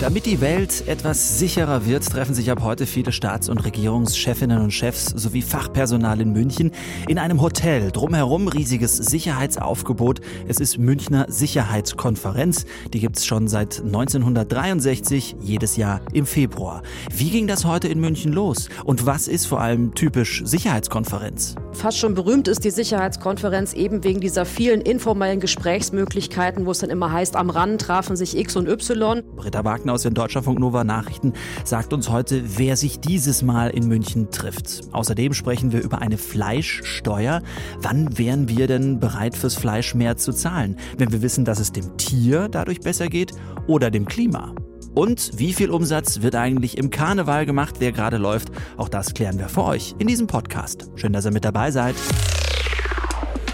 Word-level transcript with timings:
Damit 0.00 0.24
die 0.24 0.40
Welt 0.40 0.88
etwas 0.88 1.38
sicherer 1.38 1.84
wird, 1.84 2.08
treffen 2.08 2.34
sich 2.34 2.50
ab 2.50 2.62
heute 2.62 2.86
viele 2.86 3.12
Staats- 3.12 3.50
und 3.50 3.62
Regierungschefinnen 3.62 4.58
und 4.58 4.70
Chefs 4.70 5.04
sowie 5.04 5.42
Fachpersonal 5.42 6.22
in 6.22 6.32
München 6.32 6.70
in 7.06 7.18
einem 7.18 7.42
Hotel. 7.42 7.90
Drumherum 7.90 8.48
riesiges 8.48 8.96
Sicherheitsaufgebot. 8.96 10.22
Es 10.48 10.58
ist 10.58 10.78
Münchner 10.78 11.26
Sicherheitskonferenz. 11.28 12.64
Die 12.94 13.00
gibt's 13.00 13.26
schon 13.26 13.46
seit 13.46 13.80
1963, 13.80 15.36
jedes 15.42 15.76
Jahr 15.76 16.00
im 16.14 16.24
Februar. 16.24 16.80
Wie 17.14 17.28
ging 17.28 17.46
das 17.46 17.66
heute 17.66 17.88
in 17.88 18.00
München 18.00 18.32
los? 18.32 18.70
Und 18.84 19.04
was 19.04 19.28
ist 19.28 19.44
vor 19.44 19.60
allem 19.60 19.94
typisch 19.94 20.40
Sicherheitskonferenz? 20.46 21.56
Fast 21.72 21.98
schon 21.98 22.14
berühmt 22.14 22.48
ist 22.48 22.64
die 22.64 22.70
Sicherheitskonferenz 22.70 23.74
eben 23.74 24.02
wegen 24.02 24.20
dieser 24.20 24.46
vielen 24.46 24.80
informellen 24.80 25.40
Gesprächsmöglichkeiten, 25.40 26.64
wo 26.64 26.70
es 26.70 26.78
dann 26.78 26.88
immer 26.88 27.12
heißt, 27.12 27.36
am 27.36 27.50
Rand 27.50 27.82
trafen 27.82 28.16
sich 28.16 28.34
X 28.34 28.56
und 28.56 28.66
Y. 28.66 29.22
Britta 29.36 29.62
Wagner 29.62 29.89
aus 29.90 30.02
den 30.02 30.14
Deutschlandfunk 30.14 30.58
Nova 30.58 30.84
Nachrichten 30.84 31.32
sagt 31.64 31.92
uns 31.92 32.08
heute, 32.08 32.58
wer 32.58 32.76
sich 32.76 33.00
dieses 33.00 33.42
Mal 33.42 33.70
in 33.70 33.88
München 33.88 34.30
trifft. 34.30 34.82
Außerdem 34.92 35.34
sprechen 35.34 35.72
wir 35.72 35.82
über 35.82 36.00
eine 36.00 36.18
Fleischsteuer. 36.18 37.42
Wann 37.80 38.16
wären 38.18 38.48
wir 38.48 38.66
denn 38.66 39.00
bereit 39.00 39.36
fürs 39.36 39.54
Fleisch 39.54 39.94
mehr 39.94 40.16
zu 40.16 40.32
zahlen? 40.32 40.76
Wenn 40.96 41.12
wir 41.12 41.22
wissen, 41.22 41.44
dass 41.44 41.60
es 41.60 41.72
dem 41.72 41.96
Tier 41.96 42.48
dadurch 42.48 42.80
besser 42.80 43.08
geht 43.08 43.32
oder 43.66 43.90
dem 43.90 44.06
Klima? 44.06 44.54
Und 44.94 45.38
wie 45.38 45.52
viel 45.52 45.70
Umsatz 45.70 46.22
wird 46.22 46.34
eigentlich 46.34 46.76
im 46.76 46.90
Karneval 46.90 47.46
gemacht, 47.46 47.80
der 47.80 47.92
gerade 47.92 48.16
läuft? 48.16 48.50
Auch 48.76 48.88
das 48.88 49.14
klären 49.14 49.38
wir 49.38 49.48
für 49.48 49.64
euch 49.64 49.94
in 49.98 50.06
diesem 50.06 50.26
Podcast. 50.26 50.90
Schön, 50.96 51.12
dass 51.12 51.24
ihr 51.24 51.32
mit 51.32 51.44
dabei 51.44 51.70
seid. 51.70 51.94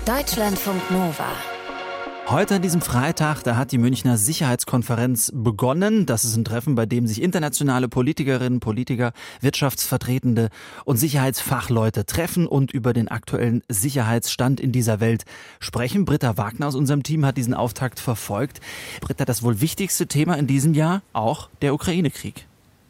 Deutschlandfunk 0.06 0.90
Nova. 0.90 1.55
Heute 2.28 2.56
an 2.56 2.62
diesem 2.62 2.80
Freitag, 2.80 3.44
da 3.44 3.56
hat 3.56 3.70
die 3.70 3.78
Münchner 3.78 4.16
Sicherheitskonferenz 4.18 5.30
begonnen. 5.32 6.06
Das 6.06 6.24
ist 6.24 6.34
ein 6.34 6.44
Treffen, 6.44 6.74
bei 6.74 6.84
dem 6.84 7.06
sich 7.06 7.22
internationale 7.22 7.88
Politikerinnen, 7.88 8.58
Politiker, 8.58 9.12
Wirtschaftsvertretende 9.40 10.48
und 10.84 10.96
Sicherheitsfachleute 10.96 12.04
treffen 12.04 12.48
und 12.48 12.72
über 12.72 12.92
den 12.92 13.06
aktuellen 13.06 13.62
Sicherheitsstand 13.68 14.58
in 14.58 14.72
dieser 14.72 14.98
Welt 14.98 15.24
sprechen. 15.60 16.04
Britta 16.04 16.36
Wagner 16.36 16.66
aus 16.66 16.74
unserem 16.74 17.04
Team 17.04 17.24
hat 17.24 17.36
diesen 17.36 17.54
Auftakt 17.54 18.00
verfolgt. 18.00 18.58
Britta, 19.00 19.24
das 19.24 19.44
wohl 19.44 19.60
wichtigste 19.60 20.08
Thema 20.08 20.34
in 20.34 20.48
diesem 20.48 20.74
Jahr 20.74 21.02
auch 21.12 21.48
der 21.62 21.74
Ukraine-Krieg. 21.74 22.48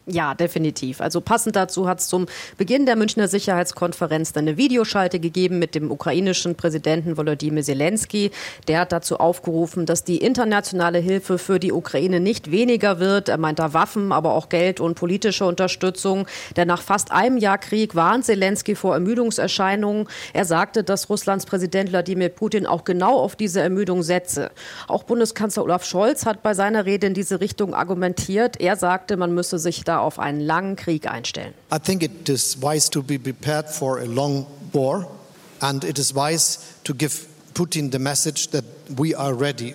Ja, 0.09 0.35
definitiv. 0.35 1.01
Also 1.01 1.21
passend 1.21 1.57
dazu 1.57 1.89
hat 1.89 1.99
es 1.99 2.07
zum 2.07 2.27
Beginn 2.57 2.87
der 2.87 2.95
Münchner 2.95 3.27
Sicherheitskonferenz 3.27 4.33
dann 4.33 4.47
eine 4.47 4.57
Videoschalte 4.57 5.19
gegeben 5.19 5.59
mit 5.59 5.75
dem 5.75 5.91
ukrainischen 5.91 6.55
Präsidenten 6.55 7.17
Volodymyr 7.17 7.65
Zelensky. 7.65 8.31
Der 8.69 8.79
hat 8.79 8.93
dazu 8.93 9.19
aufgerufen, 9.19 9.85
dass 9.85 10.05
die 10.05 10.19
internationale 10.19 11.01
Hilfe 11.01 11.39
für 11.39 11.59
die 11.59 11.73
Ukraine 11.73 12.21
nicht 12.21 12.53
weniger 12.53 13.01
wird. 13.01 13.29
Er 13.29 13.37
meint 13.37 13.59
da 13.59 13.73
Waffen, 13.73 14.13
aber 14.13 14.35
auch 14.35 14.49
Geld 14.49 14.79
und 14.79 14.95
politische 14.95 15.45
Unterstützung. 15.45 16.29
Denn 16.57 16.69
nach 16.69 16.83
fast 16.83 17.11
einem 17.11 17.37
Jahr 17.37 17.59
Krieg 17.59 17.97
warnt 17.97 18.27
Zelensky 18.27 18.77
vor 18.77 18.95
Ermüdungserscheinungen. 18.95 20.07
Er 20.33 20.45
sagte, 20.45 20.85
dass 20.85 21.11
Russlands 21.11 21.47
Präsident 21.47 21.91
Wladimir 21.91 22.29
Putin 22.29 22.69
auch 22.69 22.85
genau 22.85 23.19
auf 23.19 23.35
diese 23.35 23.61
Ermüdung 23.61 24.05
setze. 24.05 24.53
Auch 24.87 25.03
Bundeskanzler 25.03 25.65
Olaf 25.65 25.85
Scholz 25.85 26.27
hat 26.27 26.45
bei 26.45 26.55
seiner 26.55 26.87
Rede 26.87 27.09
in 27.09 27.15
diese 27.15 27.41
Richtung 27.41 27.75
argumentiert. 27.75 28.61
Er 28.61 28.77
sagte, 28.77 29.17
man 29.17 29.35
müsse 29.35 29.59
sich 29.59 29.83
da 29.83 29.96
auf 30.01 30.19
einen 30.19 30.41
langen 30.41 30.77
Krieg 30.77 31.07
einstellen. 31.07 31.55
I 31.73 31.79
think 31.79 32.03
it 32.03 32.29
is 32.29 32.61
wise 32.61 32.91
to 32.91 33.03
be 33.03 33.19
prepared 33.19 33.69
for 33.69 33.99
a 33.99 34.05
long 34.05 34.47
war 34.73 35.09
and 35.61 35.85
it 35.85 35.99
is 35.99 36.15
wise 36.15 36.59
to 36.85 36.95
give 36.95 37.27
Putin 37.55 37.91
the 37.91 37.99
message 37.99 38.51
that 38.51 38.65
we 38.97 39.15
are 39.15 39.33
ready 39.33 39.75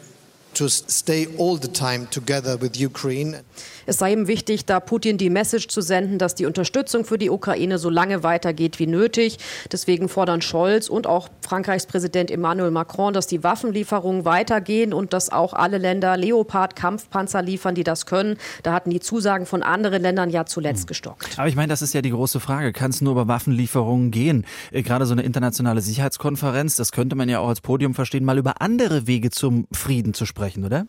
to 0.54 0.68
stay 0.70 1.28
all 1.38 1.58
the 1.58 1.68
time 1.68 2.08
together 2.12 2.58
with 2.58 2.80
Ukraine. 2.80 3.42
Es 3.86 3.98
sei 3.98 4.14
ihm 4.14 4.28
wichtig, 4.28 4.66
da 4.66 4.80
Putin 4.80 5.18
die 5.18 5.30
Message 5.30 5.68
zu 5.68 5.82
senden, 5.82 6.18
dass 6.18 6.36
die 6.36 6.46
Unterstützung 6.46 7.06
für 7.06 7.18
die 7.18 7.30
Ukraine 7.30 7.78
so 7.78 7.90
lange 7.90 8.24
weitergeht 8.24 8.80
wie 8.80 8.88
nötig. 8.88 9.38
Deswegen 9.72 10.10
fordern 10.10 10.42
Scholz 10.42 10.90
und 10.90 11.08
auch 11.08 11.30
Frankreichs 11.42 11.86
Präsident 11.86 12.32
Emmanuel 12.32 12.72
Macron, 12.72 13.14
dass 13.14 13.28
die 13.28 13.44
Waffenlieferungen 13.44 14.26
weitergehen 14.26 14.94
und 14.94 15.14
dass 15.14 15.32
auch 15.32 15.54
alle 15.54 15.78
Länder 15.78 16.18
Leopard-Kampfpanzer 16.18 17.42
liefern, 17.42 17.76
die 17.76 17.84
das 17.84 18.06
können. 18.06 18.38
Da 18.64 18.74
hatten 18.74 18.90
die 18.90 19.00
Zusagen 19.00 19.46
von 19.46 19.64
anderen 19.64 20.02
Ländern 20.02 20.30
ja 20.30 20.46
zuletzt 20.46 20.88
gestockt. 20.88 21.38
Aber 21.38 21.48
ich 21.48 21.56
meine, 21.56 21.70
das 21.70 21.82
ist 21.82 21.94
ja 21.94 22.02
die 22.02 22.12
große 22.12 22.40
Frage. 22.40 22.74
Kann 22.74 22.92
es 22.92 23.02
nur 23.02 23.14
über 23.14 23.28
Waffenlieferungen 23.28 24.12
gehen? 24.12 24.46
Äh, 24.72 24.84
Gerade 24.84 25.06
so 25.06 25.14
eine 25.14 25.24
internationale 25.24 25.82
Sicherheitskonferenz, 25.82 26.76
das 26.76 26.92
könnte 26.92 27.16
man 27.16 27.30
ja 27.30 27.40
auch 27.40 27.50
als 27.50 27.62
Podium 27.62 27.94
verstehen, 27.94 28.26
mal 28.26 28.38
über 28.38 28.62
andere 28.62 29.08
Wege 29.08 29.32
zum 29.32 29.68
Frieden 29.72 30.14
zu 30.14 30.26
sprechen, 30.26 30.66
oder? 30.66 30.86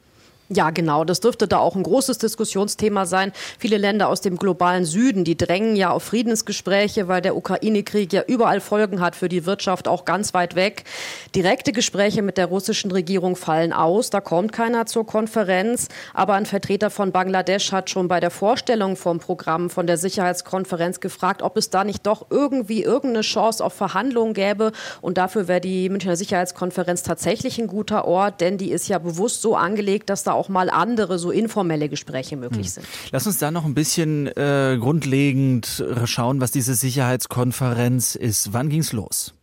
Ja, 0.48 0.70
genau. 0.70 1.04
Das 1.04 1.20
dürfte 1.20 1.48
da 1.48 1.58
auch 1.58 1.76
ein 1.76 1.82
großes 1.82 2.18
Diskussionsthema 2.18 3.06
sein. 3.06 3.32
Viele 3.58 3.78
Länder 3.78 4.08
aus 4.08 4.20
dem 4.20 4.36
globalen 4.36 4.84
Süden, 4.84 5.24
die 5.24 5.36
drängen 5.36 5.76
ja 5.76 5.90
auf 5.90 6.02
Friedensgespräche, 6.02 7.08
weil 7.08 7.22
der 7.22 7.36
Ukraine-Krieg 7.36 8.12
ja 8.12 8.22
überall 8.26 8.60
Folgen 8.60 9.00
hat 9.00 9.16
für 9.16 9.30
die 9.30 9.46
Wirtschaft, 9.46 9.88
auch 9.88 10.04
ganz 10.04 10.34
weit 10.34 10.54
weg. 10.54 10.84
Direkte 11.34 11.72
Gespräche 11.72 12.20
mit 12.20 12.36
der 12.36 12.46
russischen 12.46 12.90
Regierung 12.90 13.34
fallen 13.34 13.72
aus. 13.72 14.10
Da 14.10 14.20
kommt 14.20 14.52
keiner 14.52 14.84
zur 14.84 15.06
Konferenz. 15.06 15.88
Aber 16.12 16.34
ein 16.34 16.44
Vertreter 16.44 16.90
von 16.90 17.12
Bangladesch 17.12 17.72
hat 17.72 17.88
schon 17.88 18.08
bei 18.08 18.20
der 18.20 18.30
Vorstellung 18.30 18.96
vom 18.96 19.20
Programm 19.20 19.70
von 19.70 19.86
der 19.86 19.96
Sicherheitskonferenz 19.96 21.00
gefragt, 21.00 21.40
ob 21.40 21.56
es 21.56 21.70
da 21.70 21.82
nicht 21.84 22.06
doch 22.06 22.26
irgendwie 22.28 22.82
irgendeine 22.82 23.22
Chance 23.22 23.64
auf 23.64 23.72
Verhandlungen 23.72 24.34
gäbe. 24.34 24.72
Und 25.00 25.16
dafür 25.16 25.48
wäre 25.48 25.62
die 25.62 25.88
Münchner 25.88 26.16
Sicherheitskonferenz 26.16 27.02
tatsächlich 27.04 27.58
ein 27.58 27.68
guter 27.68 28.06
Ort, 28.06 28.42
denn 28.42 28.58
die 28.58 28.70
ist 28.70 28.88
ja 28.88 28.98
bewusst 28.98 29.40
so 29.40 29.56
angelegt, 29.56 30.10
dass 30.10 30.24
da 30.24 30.41
mal 30.48 30.70
andere, 30.70 31.18
so 31.18 31.30
informelle 31.30 31.88
Gespräche 31.88 32.36
möglich 32.36 32.72
sind. 32.72 32.86
Lass 33.10 33.26
uns 33.26 33.38
da 33.38 33.50
noch 33.50 33.64
ein 33.64 33.74
bisschen 33.74 34.26
äh, 34.28 34.76
grundlegend 34.80 35.84
schauen, 36.04 36.40
was 36.40 36.50
diese 36.50 36.74
Sicherheitskonferenz 36.74 38.14
ist. 38.14 38.52
Wann 38.52 38.68
ging's 38.68 38.92
los? 38.92 39.34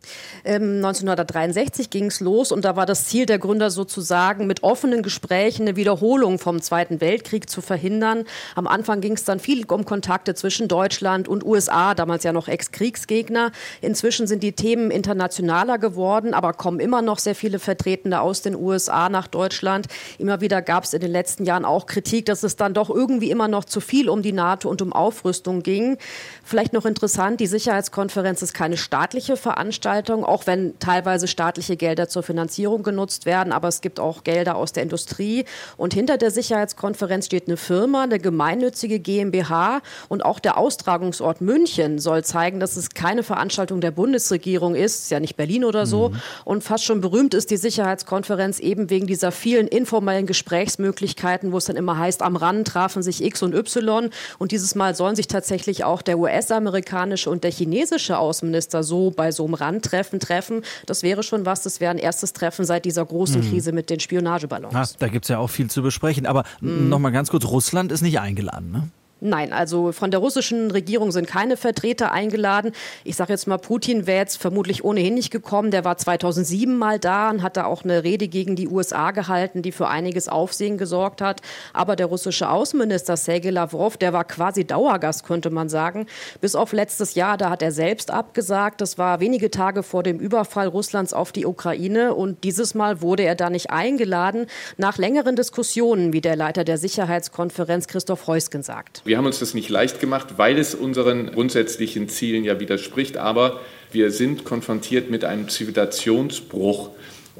Ähm, 0.44 0.76
1963 0.76 1.90
ging 1.90 2.06
es 2.06 2.20
los 2.20 2.52
und 2.52 2.64
da 2.64 2.76
war 2.76 2.86
das 2.86 3.06
Ziel 3.06 3.26
der 3.26 3.38
Gründer 3.38 3.70
sozusagen, 3.70 4.46
mit 4.46 4.62
offenen 4.62 5.02
Gesprächen 5.02 5.62
eine 5.62 5.76
Wiederholung 5.76 6.38
vom 6.38 6.62
Zweiten 6.62 7.00
Weltkrieg 7.00 7.50
zu 7.50 7.60
verhindern. 7.60 8.24
Am 8.54 8.66
Anfang 8.66 9.00
ging 9.00 9.14
es 9.14 9.24
dann 9.24 9.40
viel 9.40 9.64
um 9.70 9.84
Kontakte 9.84 10.34
zwischen 10.34 10.68
Deutschland 10.68 11.28
und 11.28 11.44
USA, 11.44 11.94
damals 11.94 12.24
ja 12.24 12.32
noch 12.32 12.48
Ex-Kriegsgegner. 12.48 13.52
Inzwischen 13.80 14.26
sind 14.26 14.42
die 14.42 14.52
Themen 14.52 14.90
internationaler 14.90 15.78
geworden, 15.78 16.34
aber 16.34 16.52
kommen 16.54 16.80
immer 16.80 17.02
noch 17.02 17.18
sehr 17.18 17.34
viele 17.34 17.58
Vertretende 17.58 18.20
aus 18.20 18.42
den 18.42 18.56
USA 18.56 19.08
nach 19.08 19.28
Deutschland. 19.28 19.86
Immer 20.18 20.40
wieder 20.40 20.62
gab 20.62 20.79
es 20.84 20.92
in 20.92 21.00
den 21.00 21.10
letzten 21.10 21.44
Jahren 21.44 21.64
auch 21.64 21.86
Kritik, 21.86 22.26
dass 22.26 22.42
es 22.42 22.56
dann 22.56 22.74
doch 22.74 22.90
irgendwie 22.90 23.30
immer 23.30 23.48
noch 23.48 23.64
zu 23.64 23.80
viel 23.80 24.08
um 24.08 24.22
die 24.22 24.32
NATO 24.32 24.68
und 24.68 24.82
um 24.82 24.92
Aufrüstung 24.92 25.62
ging. 25.62 25.98
Vielleicht 26.44 26.72
noch 26.72 26.84
interessant, 26.84 27.40
die 27.40 27.46
Sicherheitskonferenz 27.46 28.42
ist 28.42 28.54
keine 28.54 28.76
staatliche 28.76 29.36
Veranstaltung, 29.36 30.24
auch 30.24 30.46
wenn 30.46 30.78
teilweise 30.78 31.28
staatliche 31.28 31.76
Gelder 31.76 32.08
zur 32.08 32.22
Finanzierung 32.22 32.82
genutzt 32.82 33.26
werden, 33.26 33.52
aber 33.52 33.68
es 33.68 33.80
gibt 33.80 34.00
auch 34.00 34.24
Gelder 34.24 34.56
aus 34.56 34.72
der 34.72 34.82
Industrie. 34.82 35.44
Und 35.76 35.94
hinter 35.94 36.18
der 36.18 36.30
Sicherheitskonferenz 36.30 37.26
steht 37.26 37.48
eine 37.48 37.56
Firma, 37.56 38.02
eine 38.02 38.18
gemeinnützige 38.18 39.00
GmbH 39.00 39.80
und 40.08 40.24
auch 40.24 40.38
der 40.38 40.58
Austragungsort 40.58 41.40
München 41.40 41.98
soll 41.98 42.24
zeigen, 42.24 42.60
dass 42.60 42.76
es 42.76 42.90
keine 42.90 43.22
Veranstaltung 43.22 43.80
der 43.80 43.90
Bundesregierung 43.90 44.74
ist, 44.74 45.04
ist 45.04 45.10
ja 45.10 45.20
nicht 45.20 45.36
Berlin 45.36 45.64
oder 45.64 45.86
so. 45.86 46.12
Und 46.44 46.64
fast 46.64 46.84
schon 46.84 47.00
berühmt 47.00 47.34
ist 47.34 47.50
die 47.50 47.56
Sicherheitskonferenz 47.56 48.60
eben 48.60 48.90
wegen 48.90 49.06
dieser 49.06 49.32
vielen 49.32 49.68
informellen 49.68 50.26
Gesprächsmöglichkeiten, 50.70 51.52
wo 51.52 51.58
es 51.58 51.64
dann 51.64 51.76
immer 51.76 51.98
heißt, 51.98 52.22
am 52.22 52.36
Rand 52.36 52.68
trafen 52.68 53.02
sich 53.02 53.24
X 53.24 53.42
und 53.42 53.54
Y. 53.54 54.10
Und 54.38 54.52
dieses 54.52 54.74
Mal 54.74 54.94
sollen 54.94 55.16
sich 55.16 55.26
tatsächlich 55.26 55.84
auch 55.84 56.02
der 56.02 56.18
US-amerikanische 56.18 57.30
und 57.30 57.44
der 57.44 57.50
chinesische 57.50 58.18
Außenminister 58.18 58.82
so 58.82 59.10
bei 59.10 59.32
so 59.32 59.44
einem 59.44 59.54
Randtreffen 59.54 60.20
treffen. 60.20 60.62
Das 60.86 61.02
wäre 61.02 61.22
schon 61.22 61.46
was. 61.46 61.62
Das 61.62 61.80
wäre 61.80 61.90
ein 61.90 61.98
erstes 61.98 62.32
Treffen 62.32 62.64
seit 62.64 62.84
dieser 62.84 63.04
großen 63.04 63.42
Krise 63.48 63.72
mit 63.72 63.90
den 63.90 64.00
Spionageballons. 64.00 64.74
Ah, 64.74 64.86
da 64.98 65.08
gibt's 65.08 65.28
ja 65.28 65.38
auch 65.38 65.50
viel 65.50 65.70
zu 65.70 65.82
besprechen. 65.82 66.26
Aber 66.26 66.44
mm. 66.60 66.88
noch 66.88 66.98
mal 66.98 67.10
ganz 67.10 67.30
kurz, 67.30 67.44
Russland 67.44 67.92
ist 67.92 68.02
nicht 68.02 68.20
eingeladen, 68.20 68.70
ne? 68.70 68.88
Nein, 69.22 69.52
also 69.52 69.92
von 69.92 70.10
der 70.10 70.20
russischen 70.20 70.70
Regierung 70.70 71.12
sind 71.12 71.26
keine 71.26 71.58
Vertreter 71.58 72.10
eingeladen. 72.10 72.72
Ich 73.04 73.16
sage 73.16 73.34
jetzt 73.34 73.46
mal, 73.46 73.58
Putin 73.58 74.06
wäre 74.06 74.20
jetzt 74.20 74.36
vermutlich 74.36 74.82
ohnehin 74.82 75.14
nicht 75.14 75.30
gekommen. 75.30 75.70
Der 75.70 75.84
war 75.84 75.98
2007 75.98 76.76
mal 76.76 76.98
da 76.98 77.28
und 77.28 77.42
hat 77.42 77.58
da 77.58 77.66
auch 77.66 77.84
eine 77.84 78.02
Rede 78.02 78.28
gegen 78.28 78.56
die 78.56 78.66
USA 78.66 79.10
gehalten, 79.10 79.60
die 79.60 79.72
für 79.72 79.88
einiges 79.88 80.28
Aufsehen 80.28 80.78
gesorgt 80.78 81.20
hat. 81.20 81.42
Aber 81.74 81.96
der 81.96 82.06
russische 82.06 82.48
Außenminister 82.48 83.18
Sergei 83.18 83.50
Lavrov, 83.50 83.98
der 83.98 84.14
war 84.14 84.24
quasi 84.24 84.64
Dauergast, 84.64 85.26
könnte 85.26 85.50
man 85.50 85.68
sagen. 85.68 86.06
Bis 86.40 86.54
auf 86.54 86.72
letztes 86.72 87.14
Jahr, 87.14 87.36
da 87.36 87.50
hat 87.50 87.60
er 87.60 87.72
selbst 87.72 88.10
abgesagt. 88.10 88.80
Das 88.80 88.96
war 88.96 89.20
wenige 89.20 89.50
Tage 89.50 89.82
vor 89.82 90.02
dem 90.02 90.18
Überfall 90.18 90.68
Russlands 90.68 91.12
auf 91.12 91.30
die 91.32 91.44
Ukraine. 91.44 92.14
Und 92.14 92.42
dieses 92.42 92.74
Mal 92.74 93.02
wurde 93.02 93.24
er 93.24 93.34
da 93.34 93.50
nicht 93.50 93.70
eingeladen, 93.70 94.46
nach 94.78 94.96
längeren 94.96 95.36
Diskussionen, 95.36 96.14
wie 96.14 96.22
der 96.22 96.36
Leiter 96.36 96.64
der 96.64 96.78
Sicherheitskonferenz 96.78 97.86
Christoph 97.86 98.26
Heusgen 98.26 98.62
sagt. 98.62 99.02
Wir 99.10 99.18
haben 99.18 99.26
uns 99.26 99.40
das 99.40 99.54
nicht 99.54 99.68
leicht 99.68 99.98
gemacht, 99.98 100.34
weil 100.36 100.56
es 100.56 100.72
unseren 100.72 101.32
grundsätzlichen 101.32 102.08
Zielen 102.08 102.44
ja 102.44 102.60
widerspricht. 102.60 103.16
Aber 103.16 103.58
Wir 103.90 104.12
sind 104.12 104.44
konfrontiert 104.44 105.10
mit 105.10 105.24
einem 105.24 105.48
Zivilisationsbruch 105.48 106.90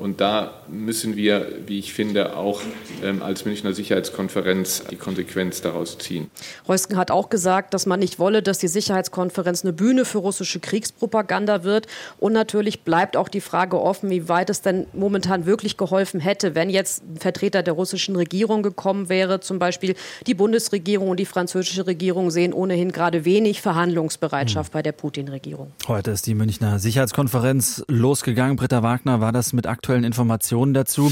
und 0.00 0.20
da 0.20 0.54
müssen 0.68 1.14
wir, 1.14 1.46
wie 1.66 1.78
ich 1.78 1.92
finde, 1.92 2.36
auch 2.36 2.62
ähm, 3.02 3.22
als 3.22 3.44
Münchner 3.44 3.74
Sicherheitskonferenz 3.74 4.84
die 4.90 4.96
Konsequenz 4.96 5.60
daraus 5.60 5.98
ziehen. 5.98 6.30
Reusken 6.66 6.96
hat 6.96 7.10
auch 7.10 7.28
gesagt, 7.28 7.74
dass 7.74 7.84
man 7.84 8.00
nicht 8.00 8.18
wolle, 8.18 8.42
dass 8.42 8.58
die 8.58 8.68
Sicherheitskonferenz 8.68 9.62
eine 9.62 9.74
Bühne 9.74 10.06
für 10.06 10.18
russische 10.18 10.58
Kriegspropaganda 10.58 11.64
wird. 11.64 11.86
Und 12.18 12.32
natürlich 12.32 12.82
bleibt 12.82 13.16
auch 13.16 13.28
die 13.28 13.42
Frage 13.42 13.80
offen, 13.80 14.08
wie 14.08 14.28
weit 14.28 14.48
es 14.48 14.62
denn 14.62 14.86
momentan 14.94 15.44
wirklich 15.44 15.76
geholfen 15.76 16.18
hätte, 16.18 16.54
wenn 16.54 16.70
jetzt 16.70 17.02
ein 17.04 17.18
Vertreter 17.18 17.62
der 17.62 17.74
russischen 17.74 18.16
Regierung 18.16 18.62
gekommen 18.62 19.10
wäre. 19.10 19.40
Zum 19.40 19.58
Beispiel 19.58 19.94
die 20.26 20.34
Bundesregierung 20.34 21.10
und 21.10 21.20
die 21.20 21.26
französische 21.26 21.86
Regierung 21.86 22.30
sehen 22.30 22.54
ohnehin 22.54 22.90
gerade 22.90 23.26
wenig 23.26 23.60
Verhandlungsbereitschaft 23.60 24.72
mhm. 24.72 24.74
bei 24.74 24.82
der 24.82 24.92
Putin-Regierung. 24.92 25.72
Heute 25.86 26.10
ist 26.10 26.26
die 26.26 26.34
Münchner 26.34 26.78
Sicherheitskonferenz 26.78 27.84
losgegangen. 27.86 28.56
Britta 28.56 28.82
Wagner 28.82 29.20
war 29.20 29.32
das 29.32 29.52
mit 29.52 29.66
aktuell 29.66 29.89
aktuellen 29.90 30.04
Informationen 30.04 30.72
dazu. 30.72 31.10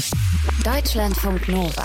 Deutschlandfunk 0.63 1.49
Nova. 1.49 1.83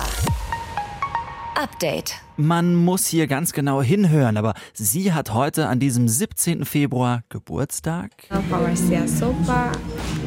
Update. 1.61 2.24
Man 2.37 2.75
muss 2.75 3.07
hier 3.07 3.29
ganz 3.29 3.53
genau 3.53 3.81
hinhören, 3.81 4.37
aber 4.37 4.55
sie 4.73 5.13
hat 5.13 5.33
heute 5.33 5.69
an 5.69 5.79
diesem 5.79 6.09
17. 6.09 6.65
Februar 6.65 7.23
Geburtstag. 7.29 8.11
Pavasia 8.51 9.07
Sopa, 9.07 9.71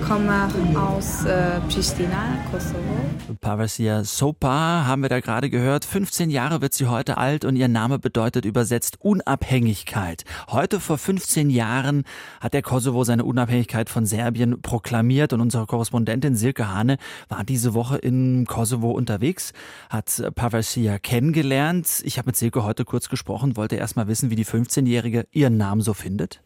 komme 0.07 0.47
aus 0.79 1.25
äh, 1.25 1.59
Pristina, 1.67 2.37
Kosovo. 2.49 3.35
Pavasia 3.41 4.05
Sopa 4.05 4.85
haben 4.85 5.01
wir 5.01 5.09
da 5.09 5.19
gerade 5.19 5.49
gehört. 5.49 5.83
15 5.83 6.29
Jahre 6.29 6.61
wird 6.61 6.73
sie 6.73 6.87
heute 6.87 7.17
alt 7.17 7.43
und 7.43 7.57
ihr 7.57 7.67
Name 7.67 7.99
bedeutet 7.99 8.45
übersetzt 8.45 9.01
Unabhängigkeit. 9.01 10.23
Heute 10.49 10.79
vor 10.79 10.97
15 10.97 11.49
Jahren 11.49 12.03
hat 12.39 12.53
der 12.53 12.61
Kosovo 12.61 13.03
seine 13.03 13.25
Unabhängigkeit 13.25 13.89
von 13.89 14.05
Serbien 14.05 14.61
proklamiert 14.61 15.33
und 15.33 15.41
unsere 15.41 15.65
Korrespondentin 15.65 16.37
Silke 16.37 16.73
Hane 16.73 16.99
war 17.27 17.43
diese 17.43 17.73
Woche 17.73 17.97
in 17.97 18.45
Kosovo 18.45 18.91
unterwegs, 18.91 19.51
hat 19.89 20.23
Pavasia 20.35 20.99
kennengelernt 20.99 21.96
ich 22.01 22.17
habe 22.17 22.27
mit 22.27 22.35
Silke 22.35 22.63
heute 22.63 22.85
kurz 22.85 23.09
gesprochen, 23.09 23.55
wollte 23.55 23.75
erst 23.75 23.95
mal 23.95 24.07
wissen, 24.07 24.29
wie 24.29 24.35
die 24.35 24.45
15-Jährige 24.45 25.27
ihren 25.31 25.57
Namen 25.57 25.81
so 25.81 25.93
findet. 25.93 26.41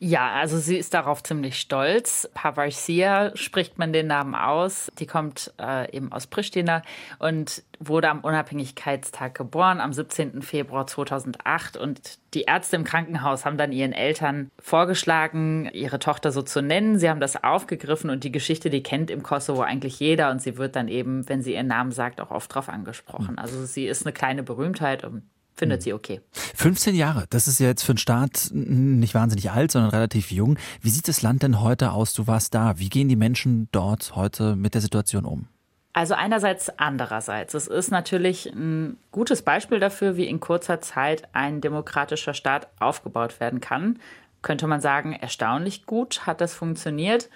Ja, 0.00 0.32
also 0.32 0.58
sie 0.58 0.76
ist 0.76 0.92
darauf 0.92 1.22
ziemlich 1.22 1.58
stolz. 1.58 2.28
Pavarsia 2.34 3.34
spricht 3.36 3.78
man 3.78 3.92
den 3.92 4.08
Namen 4.08 4.34
aus. 4.34 4.90
Die 4.98 5.06
kommt 5.06 5.54
äh, 5.60 5.90
eben 5.96 6.12
aus 6.12 6.26
Pristina 6.26 6.82
und 7.20 7.62
wurde 7.78 8.10
am 8.10 8.20
Unabhängigkeitstag 8.20 9.34
geboren, 9.34 9.80
am 9.80 9.92
17. 9.92 10.42
Februar 10.42 10.86
2008. 10.86 11.76
Und 11.76 12.18
die 12.34 12.42
Ärzte 12.42 12.76
im 12.76 12.84
Krankenhaus 12.84 13.44
haben 13.44 13.56
dann 13.56 13.72
ihren 13.72 13.92
Eltern 13.92 14.50
vorgeschlagen, 14.58 15.70
ihre 15.72 16.00
Tochter 16.00 16.32
so 16.32 16.42
zu 16.42 16.60
nennen. 16.60 16.98
Sie 16.98 17.08
haben 17.08 17.20
das 17.20 17.42
aufgegriffen 17.42 18.10
und 18.10 18.24
die 18.24 18.32
Geschichte, 18.32 18.70
die 18.70 18.82
kennt 18.82 19.10
im 19.10 19.22
Kosovo 19.22 19.62
eigentlich 19.62 20.00
jeder. 20.00 20.30
Und 20.30 20.42
sie 20.42 20.58
wird 20.58 20.74
dann 20.74 20.88
eben, 20.88 21.28
wenn 21.28 21.40
sie 21.40 21.54
ihren 21.54 21.68
Namen 21.68 21.92
sagt, 21.92 22.20
auch 22.20 22.32
oft 22.32 22.52
drauf 22.52 22.68
angesprochen. 22.68 23.38
Also 23.38 23.64
sie 23.64 23.86
ist 23.86 24.04
eine 24.04 24.12
kleine 24.12 24.42
Berühmtheit 24.42 25.04
und 25.04 25.22
findet 25.54 25.80
hm. 25.80 25.84
sie 25.84 25.92
okay. 25.92 26.20
15 26.32 26.94
Jahre, 26.94 27.26
das 27.30 27.48
ist 27.48 27.60
ja 27.60 27.68
jetzt 27.68 27.82
für 27.82 27.92
einen 27.92 27.98
Staat 27.98 28.48
nicht 28.52 29.14
wahnsinnig 29.14 29.50
alt, 29.50 29.70
sondern 29.70 29.90
relativ 29.90 30.30
jung. 30.30 30.58
Wie 30.80 30.90
sieht 30.90 31.08
das 31.08 31.22
Land 31.22 31.42
denn 31.42 31.60
heute 31.60 31.92
aus? 31.92 32.12
Du 32.12 32.26
warst 32.26 32.54
da. 32.54 32.78
Wie 32.78 32.88
gehen 32.88 33.08
die 33.08 33.16
Menschen 33.16 33.68
dort 33.72 34.14
heute 34.16 34.56
mit 34.56 34.74
der 34.74 34.80
Situation 34.80 35.24
um? 35.24 35.48
Also 35.92 36.14
einerseits, 36.14 36.76
andererseits. 36.76 37.54
Es 37.54 37.68
ist 37.68 37.92
natürlich 37.92 38.46
ein 38.52 38.96
gutes 39.12 39.42
Beispiel 39.42 39.78
dafür, 39.78 40.16
wie 40.16 40.26
in 40.26 40.40
kurzer 40.40 40.80
Zeit 40.80 41.28
ein 41.32 41.60
demokratischer 41.60 42.34
Staat 42.34 42.66
aufgebaut 42.80 43.38
werden 43.38 43.60
kann. 43.60 44.00
Könnte 44.42 44.66
man 44.66 44.80
sagen, 44.80 45.12
erstaunlich 45.12 45.86
gut 45.86 46.26
hat 46.26 46.40
das 46.40 46.52
funktioniert. 46.52 47.30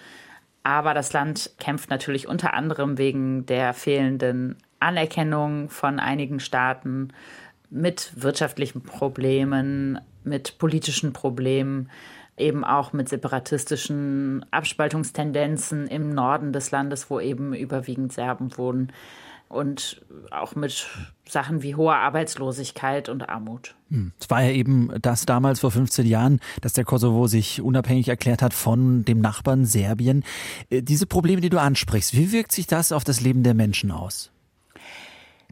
Aber 0.61 0.93
das 0.93 1.13
Land 1.13 1.51
kämpft 1.57 1.89
natürlich 1.89 2.27
unter 2.27 2.53
anderem 2.53 2.97
wegen 2.97 3.45
der 3.45 3.73
fehlenden 3.73 4.57
Anerkennung 4.81 5.69
von 5.69 5.99
einigen 5.99 6.41
Staaten, 6.41 7.13
mit 7.69 8.11
wirtschaftlichen 8.15 8.81
Problemen, 8.81 9.99
mit 10.23 10.57
politischen 10.57 11.13
Problemen, 11.13 11.89
eben 12.37 12.63
auch 12.63 12.93
mit 12.93 13.09
separatistischen 13.09 14.45
Abspaltungstendenzen 14.51 15.87
im 15.87 16.13
Norden 16.13 16.53
des 16.53 16.71
Landes, 16.71 17.09
wo 17.09 17.19
eben 17.19 17.53
überwiegend 17.53 18.13
Serben 18.13 18.57
wohnen 18.57 18.91
und 19.49 20.05
auch 20.29 20.55
mit 20.55 20.87
Sachen 21.27 21.63
wie 21.63 21.75
hoher 21.75 21.95
Arbeitslosigkeit 21.95 23.09
und 23.09 23.27
Armut. 23.27 23.75
Hm. 23.89 24.13
Es 24.19 24.29
war 24.29 24.43
ja 24.43 24.51
eben 24.51 24.93
das 25.01 25.25
damals 25.25 25.59
vor 25.59 25.71
15 25.71 26.05
Jahren, 26.05 26.39
dass 26.61 26.73
der 26.73 26.85
Kosovo 26.85 27.27
sich 27.27 27.61
unabhängig 27.61 28.07
erklärt 28.07 28.41
hat 28.41 28.53
von 28.53 29.03
dem 29.05 29.19
Nachbarn 29.19 29.65
Serbien. 29.65 30.23
Äh, 30.69 30.83
diese 30.83 31.07
Probleme, 31.07 31.41
die 31.41 31.49
du 31.49 31.59
ansprichst, 31.59 32.15
wie 32.15 32.31
wirkt 32.31 32.51
sich 32.51 32.67
das 32.67 32.91
auf 32.91 33.03
das 33.03 33.21
Leben 33.21 33.43
der 33.43 33.55
Menschen 33.55 33.91
aus? 33.91 34.31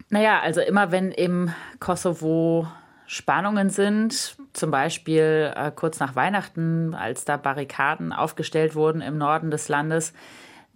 Naja, 0.09 0.39
also 0.41 0.61
immer 0.61 0.91
wenn 0.91 1.11
im 1.11 1.51
Kosovo 1.79 2.67
Spannungen 3.07 3.69
sind, 3.69 4.35
zum 4.53 4.71
Beispiel 4.71 5.53
äh, 5.55 5.71
kurz 5.73 5.99
nach 5.99 6.15
Weihnachten, 6.15 6.93
als 6.93 7.23
da 7.23 7.37
Barrikaden 7.37 8.11
aufgestellt 8.11 8.75
wurden 8.75 9.01
im 9.01 9.17
Norden 9.17 9.49
des 9.49 9.69
Landes, 9.69 10.13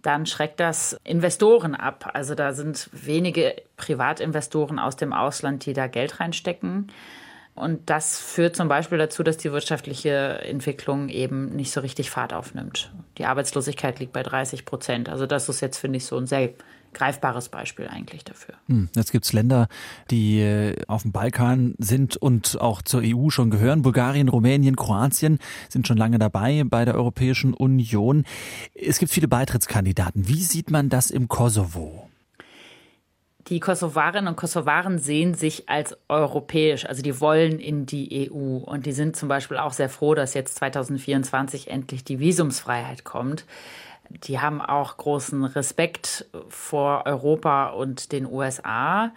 dann 0.00 0.26
schreckt 0.26 0.58
das 0.58 0.98
Investoren 1.04 1.74
ab. 1.74 2.10
Also 2.14 2.34
da 2.34 2.52
sind 2.52 2.88
wenige 2.92 3.54
Privatinvestoren 3.76 4.78
aus 4.78 4.96
dem 4.96 5.12
Ausland, 5.12 5.64
die 5.66 5.74
da 5.74 5.86
Geld 5.86 6.20
reinstecken. 6.20 6.90
Und 7.54 7.90
das 7.90 8.18
führt 8.18 8.56
zum 8.56 8.68
Beispiel 8.68 8.96
dazu, 8.96 9.22
dass 9.22 9.36
die 9.36 9.52
wirtschaftliche 9.52 10.40
Entwicklung 10.42 11.10
eben 11.10 11.54
nicht 11.54 11.70
so 11.70 11.80
richtig 11.80 12.10
Fahrt 12.10 12.32
aufnimmt. 12.32 12.92
Die 13.18 13.26
Arbeitslosigkeit 13.26 14.00
liegt 14.00 14.12
bei 14.14 14.22
30 14.22 14.64
Prozent. 14.64 15.08
Also 15.10 15.26
das 15.26 15.48
ist 15.50 15.60
jetzt, 15.60 15.76
finde 15.76 15.98
ich, 15.98 16.06
so 16.06 16.16
ein 16.16 16.26
sehr 16.26 16.50
greifbares 16.94 17.48
Beispiel 17.48 17.88
eigentlich 17.88 18.24
dafür. 18.24 18.54
Hm, 18.66 18.88
jetzt 18.94 19.12
gibt 19.12 19.24
es 19.24 19.32
Länder, 19.32 19.68
die 20.10 20.40
äh, 20.40 20.76
auf 20.86 21.02
dem 21.02 21.12
Balkan 21.12 21.74
sind 21.78 22.16
und 22.16 22.60
auch 22.60 22.82
zur 22.82 23.02
EU 23.04 23.30
schon 23.30 23.50
gehören. 23.50 23.82
Bulgarien, 23.82 24.28
Rumänien, 24.28 24.76
Kroatien 24.76 25.38
sind 25.68 25.86
schon 25.86 25.96
lange 25.96 26.18
dabei 26.18 26.64
bei 26.64 26.84
der 26.84 26.94
Europäischen 26.94 27.54
Union. 27.54 28.24
Es 28.74 28.98
gibt 28.98 29.12
viele 29.12 29.28
Beitrittskandidaten. 29.28 30.28
Wie 30.28 30.42
sieht 30.42 30.70
man 30.70 30.88
das 30.88 31.10
im 31.10 31.28
Kosovo? 31.28 32.08
Die 33.48 33.58
Kosovarinnen 33.58 34.28
und 34.28 34.36
Kosovaren 34.36 34.98
sehen 34.98 35.34
sich 35.34 35.68
als 35.68 35.96
europäisch, 36.08 36.86
also 36.86 37.02
die 37.02 37.20
wollen 37.20 37.58
in 37.58 37.86
die 37.86 38.30
EU 38.30 38.58
und 38.58 38.86
die 38.86 38.92
sind 38.92 39.16
zum 39.16 39.28
Beispiel 39.28 39.56
auch 39.56 39.72
sehr 39.72 39.88
froh, 39.88 40.14
dass 40.14 40.34
jetzt 40.34 40.54
2024 40.56 41.68
endlich 41.68 42.04
die 42.04 42.20
Visumsfreiheit 42.20 43.02
kommt. 43.02 43.44
Die 44.24 44.40
haben 44.40 44.60
auch 44.60 44.96
großen 44.96 45.44
Respekt 45.44 46.26
vor 46.48 47.04
Europa 47.06 47.68
und 47.68 48.12
den 48.12 48.26
USA. 48.26 49.12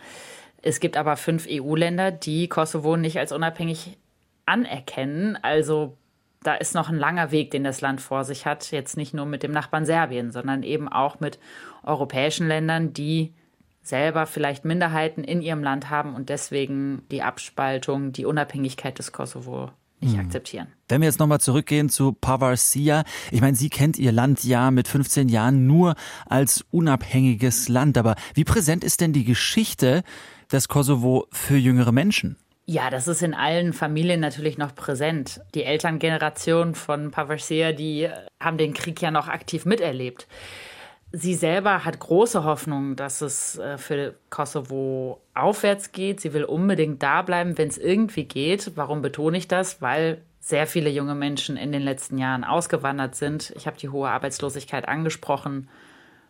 Es 0.62 0.80
gibt 0.80 0.98
aber 0.98 1.16
fünf 1.16 1.46
EU-Länder, 1.50 2.12
die 2.12 2.48
Kosovo 2.48 2.98
nicht 2.98 3.20
als 3.20 3.32
unabhängig 3.32 3.98
anerkennen. 4.46 5.38
Also 5.42 5.98
da 6.44 6.56
ist 6.56 6.76
noch 6.76 6.90
ein 6.90 6.98
langer 6.98 7.32
Weg, 7.32 7.52
den 7.52 7.64
das 7.64 7.82
Land 7.82 8.02
vor 8.02 8.24
sich 8.24 8.46
hat. 8.46 8.72
Jetzt 8.72 8.98
nicht 8.98 9.14
nur 9.14 9.26
mit 9.26 9.44
dem 9.44 9.52
Nachbarn 9.52 9.86
Serbien, 9.86 10.32
sondern 10.32 10.64
eben 10.64 10.88
auch 10.88 11.20
mit 11.20 11.40
europäischen 11.84 12.48
Ländern, 12.48 12.94
die 12.94 13.34
selber 13.82 14.26
vielleicht 14.26 14.66
Minderheiten 14.66 15.24
in 15.24 15.42
ihrem 15.42 15.64
Land 15.64 15.90
haben 15.90 16.16
und 16.16 16.30
deswegen 16.30 17.04
die 17.12 17.22
Abspaltung, 17.22 18.12
die 18.12 18.26
Unabhängigkeit 18.26 18.98
des 18.98 19.12
Kosovo 19.12 19.72
nicht 20.06 20.18
hm. 20.18 20.26
akzeptieren. 20.26 20.68
Wenn 20.88 21.02
wir 21.02 21.08
jetzt 21.08 21.20
nochmal 21.20 21.40
zurückgehen 21.40 21.90
zu 21.90 22.14
Pavarsia, 22.14 23.04
ich 23.32 23.42
meine, 23.42 23.56
sie 23.58 23.70
kennt 23.70 23.98
ihr 23.98 24.12
Land 24.12 24.44
ja 24.44 24.72
mit 24.72 24.88
15 24.88 25.30
Jahren 25.30 25.68
nur 25.68 25.96
als 26.26 26.64
unabhängiges 26.72 27.68
Land, 27.68 27.98
aber 27.98 28.16
wie 28.34 28.44
präsent 28.44 28.84
ist 28.84 29.02
denn 29.02 29.14
die 29.14 29.26
Geschichte 29.26 30.04
des 30.52 30.68
Kosovo 30.68 31.28
für 31.32 31.58
jüngere 31.58 31.92
Menschen? 31.92 32.38
Ja, 32.68 32.90
das 32.90 33.08
ist 33.08 33.22
in 33.22 33.36
allen 33.36 33.74
Familien 33.74 34.20
natürlich 34.20 34.58
noch 34.58 34.74
präsent. 34.74 35.40
Die 35.54 35.64
Elterngeneration 35.64 36.74
von 36.74 37.12
Pavarsia, 37.12 37.74
die 37.74 38.10
haben 38.42 38.58
den 38.58 38.74
Krieg 38.74 39.00
ja 39.02 39.12
noch 39.12 39.28
aktiv 39.28 39.66
miterlebt. 39.66 40.28
Sie 41.12 41.36
selber 41.36 41.86
hat 41.86 42.00
große 42.00 42.44
Hoffnung, 42.44 42.96
dass 42.96 43.22
es 43.22 43.58
äh, 43.58 43.78
für 43.78 44.16
Kosovo 44.30 45.22
aufwärts 45.34 45.92
geht. 45.92 46.20
Sie 46.20 46.34
will 46.34 46.44
unbedingt 46.44 47.02
da 47.02 47.22
bleiben, 47.22 47.58
wenn 47.58 47.70
es 47.70 47.78
irgendwie 47.78 48.26
geht. 48.26 48.76
Warum 48.76 49.02
betone 49.02 49.38
ich 49.38 49.48
das? 49.48 49.82
Weil 49.82 50.22
sehr 50.40 50.68
viele 50.68 50.90
junge 50.90 51.16
Menschen 51.16 51.58
in 51.58 51.72
den 51.72 51.82
letzten 51.82 52.18
Jahren 52.18 52.44
ausgewandert 52.44 53.16
sind. 53.16 53.52
Ich 53.56 53.66
habe 53.66 53.78
die 53.78 53.90
hohe 53.90 54.10
Arbeitslosigkeit 54.10 54.88
angesprochen. 54.88 55.70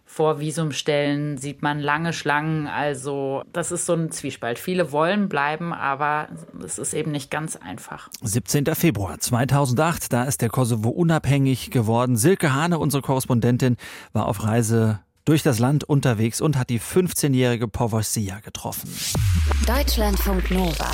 Vor 0.05 0.39
Visumstellen 0.39 1.37
sieht 1.37 1.61
man 1.61 1.79
lange 1.79 2.13
Schlangen. 2.13 2.67
Also 2.67 3.43
das 3.51 3.71
ist 3.71 3.85
so 3.85 3.93
ein 3.93 4.11
Zwiespalt. 4.11 4.59
Viele 4.59 4.91
wollen 4.91 5.27
bleiben, 5.27 5.73
aber 5.73 6.27
es 6.63 6.77
ist 6.77 6.93
eben 6.93 7.11
nicht 7.11 7.31
ganz 7.31 7.55
einfach. 7.55 8.09
17. 8.21 8.65
Februar 8.75 9.19
2008, 9.19 10.13
da 10.13 10.23
ist 10.23 10.41
der 10.41 10.49
Kosovo 10.49 10.89
unabhängig 10.89 11.71
geworden. 11.71 12.15
Silke 12.17 12.53
Hane, 12.53 12.79
unsere 12.79 13.01
Korrespondentin, 13.01 13.77
war 14.13 14.27
auf 14.27 14.43
Reise 14.43 14.99
durch 15.25 15.41
das 15.41 15.57
Land 15.59 15.83
unterwegs 15.83 16.39
und 16.39 16.55
hat 16.55 16.69
die 16.69 16.79
15-jährige 16.79 17.67
Povorsia 17.67 18.39
getroffen. 18.39 18.89
Deutschlandfunk 19.65 20.51
Nova. 20.51 20.91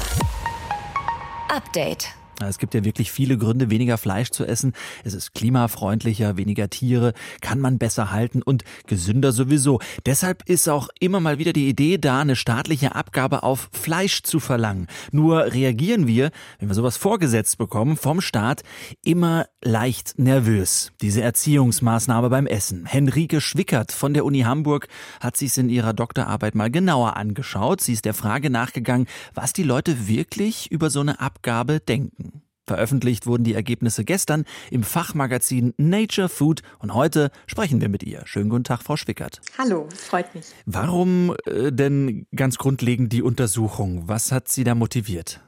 Update. 1.49 2.15
Es 2.47 2.57
gibt 2.57 2.73
ja 2.73 2.83
wirklich 2.83 3.11
viele 3.11 3.37
Gründe, 3.37 3.69
weniger 3.69 3.97
Fleisch 3.97 4.29
zu 4.29 4.45
essen. 4.45 4.73
Es 5.03 5.13
ist 5.13 5.33
klimafreundlicher, 5.33 6.37
weniger 6.37 6.69
Tiere, 6.69 7.13
kann 7.41 7.59
man 7.59 7.77
besser 7.77 8.11
halten 8.11 8.41
und 8.41 8.63
gesünder 8.87 9.31
sowieso. 9.31 9.79
Deshalb 10.05 10.47
ist 10.47 10.67
auch 10.69 10.89
immer 10.99 11.19
mal 11.19 11.37
wieder 11.37 11.53
die 11.53 11.69
Idee 11.69 11.97
da, 11.97 12.21
eine 12.21 12.35
staatliche 12.35 12.95
Abgabe 12.95 13.43
auf 13.43 13.69
Fleisch 13.71 14.23
zu 14.23 14.39
verlangen. 14.39 14.87
Nur 15.11 15.53
reagieren 15.53 16.07
wir, 16.07 16.31
wenn 16.59 16.69
wir 16.69 16.75
sowas 16.75 16.97
vorgesetzt 16.97 17.57
bekommen 17.57 17.97
vom 17.97 18.21
Staat, 18.21 18.63
immer 19.03 19.45
leicht 19.63 20.17
nervös. 20.17 20.91
Diese 21.01 21.21
Erziehungsmaßnahme 21.21 22.29
beim 22.29 22.47
Essen. 22.47 22.85
Henrike 22.85 23.41
Schwickert 23.41 23.91
von 23.91 24.13
der 24.13 24.25
Uni 24.25 24.41
Hamburg 24.41 24.87
hat 25.19 25.37
sich 25.37 25.57
in 25.57 25.69
ihrer 25.69 25.93
Doktorarbeit 25.93 26.55
mal 26.55 26.71
genauer 26.71 27.17
angeschaut. 27.17 27.81
Sie 27.81 27.93
ist 27.93 28.05
der 28.05 28.13
Frage 28.13 28.49
nachgegangen, 28.49 29.07
was 29.33 29.53
die 29.53 29.63
Leute 29.63 30.07
wirklich 30.07 30.71
über 30.71 30.89
so 30.89 31.01
eine 31.01 31.19
Abgabe 31.19 31.79
denken. 31.79 32.30
Veröffentlicht 32.67 33.25
wurden 33.25 33.43
die 33.43 33.53
Ergebnisse 33.53 34.05
gestern 34.05 34.45
im 34.69 34.83
Fachmagazin 34.83 35.73
Nature 35.77 36.29
Food 36.29 36.61
und 36.79 36.93
heute 36.93 37.31
sprechen 37.47 37.81
wir 37.81 37.89
mit 37.89 38.03
ihr. 38.03 38.21
Schönen 38.25 38.49
guten 38.49 38.63
Tag, 38.63 38.83
Frau 38.83 38.97
Schwickert. 38.97 39.41
Hallo, 39.57 39.87
freut 39.95 40.33
mich. 40.35 40.45
Warum 40.65 41.35
äh, 41.45 41.71
denn 41.71 42.27
ganz 42.35 42.57
grundlegend 42.57 43.11
die 43.13 43.23
Untersuchung? 43.23 44.07
Was 44.07 44.31
hat 44.31 44.47
Sie 44.47 44.63
da 44.63 44.75
motiviert? 44.75 45.41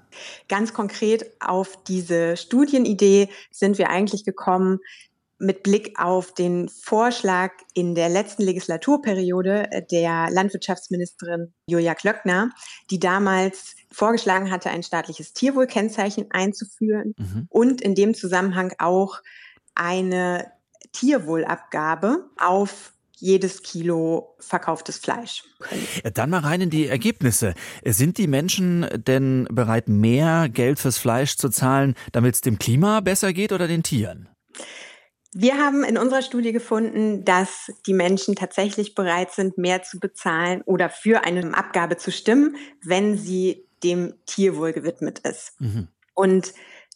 Ganz 0.48 0.74
konkret 0.74 1.26
auf 1.40 1.84
diese 1.84 2.38
Studienidee 2.38 3.30
sind 3.52 3.78
wir 3.78 3.90
eigentlich 3.90 4.26
gekommen, 4.26 4.80
mit 5.44 5.64
Blick 5.64 6.00
auf 6.00 6.34
den 6.34 6.70
Vorschlag 6.70 7.52
in 7.74 7.96
der 7.96 8.10
letzten 8.10 8.44
Legislaturperiode 8.44 9.86
der 9.92 10.30
Landwirtschaftsministerin 10.32 11.54
Julia 11.68 11.94
Klöckner, 11.94 12.50
die 12.90 13.00
damals 13.00 13.76
vorgeschlagen 13.92 14.50
hatte, 14.52 14.70
ein 14.70 14.84
staatliches 14.84 15.34
Tierwohlkennzeichen 15.34 16.32
einzuführen 16.32 17.14
mhm. 17.18 17.48
und 17.50 17.82
in 17.82 17.96
dem 17.96 18.14
Zusammenhang 18.14 18.74
auch 18.80 19.22
eine 19.76 20.52
Tierwohlabgabe 20.94 22.30
auf 22.38 22.94
jedes 23.16 23.64
Kilo 23.64 24.36
verkauftes 24.40 24.98
Fleisch. 24.98 25.44
Dann 26.14 26.30
mal 26.30 26.42
rein 26.42 26.60
in 26.60 26.70
die 26.70 26.88
Ergebnisse. 26.88 27.54
Sind 27.86 28.18
die 28.18 28.28
Menschen 28.28 28.86
denn 28.96 29.48
bereit, 29.50 29.88
mehr 29.88 30.50
Geld 30.50 30.78
fürs 30.78 30.98
Fleisch 30.98 31.38
zu 31.38 31.48
zahlen, 31.48 31.96
damit 32.12 32.36
es 32.36 32.42
dem 32.42 32.60
Klima 32.60 33.00
besser 33.00 33.32
geht 33.32 33.54
oder 33.54 33.68
den 33.68 33.82
Tieren? 33.82 34.28
Wir 35.34 35.58
haben 35.58 35.84
in 35.84 35.98
unserer 35.98 36.22
Studie 36.22 36.52
gefunden, 36.52 37.26
dass 37.26 37.72
die 37.88 37.94
Menschen 37.94 38.36
tatsächlich 38.36 38.96
bereit 38.96 39.32
sind, 39.32 39.58
mehr 39.58 39.84
zu 39.84 40.00
bezahlen 40.00 40.62
oder 40.66 40.90
für 40.90 41.24
eine 41.24 41.56
Abgabe 41.58 41.98
zu 41.98 42.12
stimmen, 42.12 42.56
wenn 42.84 43.18
sie 43.18 43.66
dem 43.84 44.14
Tierwohl 44.26 44.74
gewidmet 44.74 45.20
ist. 45.20 45.60
Mhm. 45.60 45.88
Und 46.14 46.54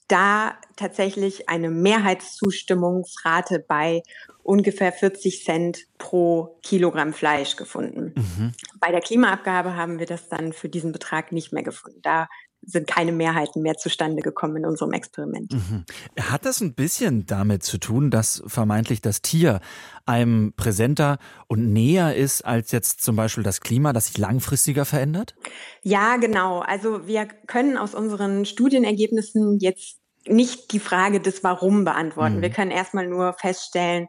da 0.08 0.56
tatsächlich 0.78 1.50
eine 1.50 1.70
Mehrheitszustimmungsrate 1.70 3.64
bei 3.68 4.04
ungefähr 4.42 4.94
40 4.94 5.44
Cent 5.44 5.80
pro 5.98 6.58
Kilogramm 6.64 7.12
Fleisch 7.12 7.58
gefunden. 7.58 8.14
Mhm. 8.16 8.54
Bei 8.80 8.92
der 8.92 9.02
Klimaabgabe 9.02 9.76
haben 9.76 10.00
wir 10.00 10.06
das 10.06 10.30
dann 10.30 10.54
für 10.54 10.70
diesen 10.70 10.94
Betrag 10.94 11.34
nicht 11.34 11.52
mehr 11.52 11.64
gefunden. 11.64 12.00
Da 12.02 12.30
sind 12.62 12.88
keine 12.88 13.12
Mehrheiten 13.12 13.62
mehr 13.62 13.78
zustande 13.78 14.22
gekommen 14.22 14.58
in 14.58 14.66
unserem 14.66 14.92
Experiment. 14.92 15.54
Mhm. 15.54 15.86
Hat 16.20 16.46
das 16.46 16.60
ein 16.62 16.74
bisschen 16.74 17.26
damit 17.26 17.64
zu 17.64 17.78
tun, 17.78 18.12
dass 18.12 18.44
vermeintlich 18.48 19.02
das 19.02 19.22
Tier 19.22 19.62
einem 20.06 20.54
präsenter 20.54 21.18
und 21.48 21.72
näher 21.72 22.16
ist 22.16 22.44
als 22.44 22.72
jetzt 22.72 23.02
zum 23.02 23.16
Beispiel 23.16 23.44
das 23.44 23.62
Klima, 23.62 23.94
das 23.94 24.08
sich 24.08 24.18
langfristiger 24.18 24.86
verändert? 24.86 25.36
Ja, 25.82 26.18
genau. 26.18 26.60
Also 26.60 27.08
wir 27.08 27.26
können 27.26 27.78
aus 27.78 27.96
unseren 27.96 28.46
Studienergebnissen 28.46 29.60
jetzt 29.60 29.98
nicht 30.28 30.74
die 30.74 30.80
Frage 30.80 31.20
des 31.22 31.44
Warum 31.44 31.86
beantworten. 31.86 32.38
Mhm. 32.38 32.42
Wir 32.42 32.50
können 32.50 32.72
erstmal 32.72 33.08
nur 33.08 33.34
feststellen, 33.34 34.08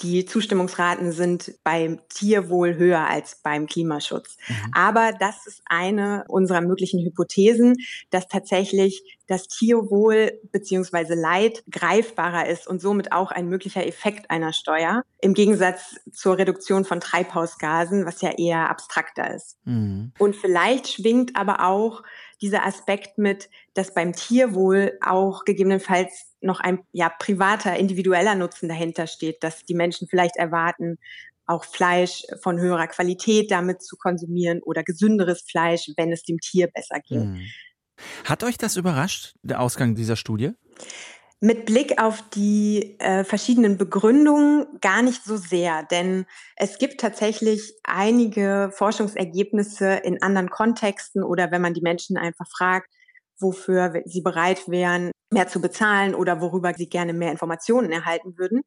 die 0.00 0.24
Zustimmungsraten 0.24 1.12
sind 1.12 1.54
beim 1.64 2.00
Tierwohl 2.08 2.76
höher 2.76 3.06
als 3.06 3.40
beim 3.42 3.66
Klimaschutz. 3.66 4.36
Mhm. 4.48 4.54
Aber 4.72 5.12
das 5.18 5.46
ist 5.46 5.62
eine 5.66 6.24
unserer 6.28 6.60
möglichen 6.60 7.04
Hypothesen, 7.04 7.76
dass 8.10 8.28
tatsächlich 8.28 9.02
das 9.26 9.46
Tierwohl 9.46 10.32
beziehungsweise 10.52 11.14
Leid 11.14 11.62
greifbarer 11.70 12.46
ist 12.46 12.66
und 12.66 12.80
somit 12.80 13.12
auch 13.12 13.30
ein 13.30 13.48
möglicher 13.48 13.86
Effekt 13.86 14.30
einer 14.30 14.52
Steuer 14.52 15.02
im 15.20 15.34
Gegensatz 15.34 15.96
zur 16.12 16.38
Reduktion 16.38 16.84
von 16.84 17.00
Treibhausgasen, 17.00 18.06
was 18.06 18.22
ja 18.22 18.30
eher 18.30 18.70
abstrakter 18.70 19.34
ist. 19.34 19.58
Mhm. 19.64 20.12
Und 20.18 20.36
vielleicht 20.36 20.88
schwingt 20.88 21.36
aber 21.36 21.66
auch 21.66 22.02
dieser 22.40 22.64
Aspekt 22.64 23.18
mit, 23.18 23.50
dass 23.74 23.94
beim 23.94 24.12
Tierwohl 24.12 24.98
auch 25.00 25.44
gegebenenfalls 25.44 26.36
noch 26.40 26.60
ein 26.60 26.80
ja, 26.92 27.08
privater, 27.08 27.76
individueller 27.76 28.34
Nutzen 28.34 28.68
dahinter 28.68 29.06
steht, 29.06 29.42
dass 29.42 29.64
die 29.64 29.74
Menschen 29.74 30.08
vielleicht 30.08 30.36
erwarten, 30.36 30.98
auch 31.46 31.64
Fleisch 31.64 32.24
von 32.42 32.60
höherer 32.60 32.86
Qualität 32.86 33.50
damit 33.50 33.82
zu 33.82 33.96
konsumieren 33.96 34.60
oder 34.62 34.84
gesünderes 34.84 35.42
Fleisch, 35.42 35.90
wenn 35.96 36.12
es 36.12 36.22
dem 36.22 36.38
Tier 36.38 36.68
besser 36.68 37.00
geht. 37.00 37.22
Hm. 37.22 37.40
Hat 38.24 38.44
euch 38.44 38.58
das 38.58 38.76
überrascht, 38.76 39.34
der 39.42 39.60
Ausgang 39.60 39.94
dieser 39.94 40.14
Studie? 40.14 40.52
Mit 41.40 41.66
Blick 41.66 42.02
auf 42.02 42.22
die 42.30 42.98
äh, 42.98 43.22
verschiedenen 43.22 43.78
Begründungen 43.78 44.66
gar 44.80 45.02
nicht 45.02 45.22
so 45.24 45.36
sehr, 45.36 45.84
denn 45.84 46.26
es 46.56 46.78
gibt 46.78 47.00
tatsächlich 47.00 47.74
einige 47.84 48.70
Forschungsergebnisse 48.74 49.92
in 50.02 50.20
anderen 50.20 50.50
Kontexten 50.50 51.22
oder 51.22 51.52
wenn 51.52 51.62
man 51.62 51.74
die 51.74 51.80
Menschen 51.80 52.16
einfach 52.16 52.46
fragt, 52.48 52.92
wofür 53.38 54.02
sie 54.04 54.20
bereit 54.20 54.68
wären, 54.68 55.12
mehr 55.32 55.46
zu 55.46 55.60
bezahlen 55.60 56.14
oder 56.14 56.40
worüber 56.40 56.74
sie 56.74 56.88
gerne 56.88 57.12
mehr 57.12 57.30
Informationen 57.30 57.92
erhalten 57.92 58.36
würden, 58.36 58.62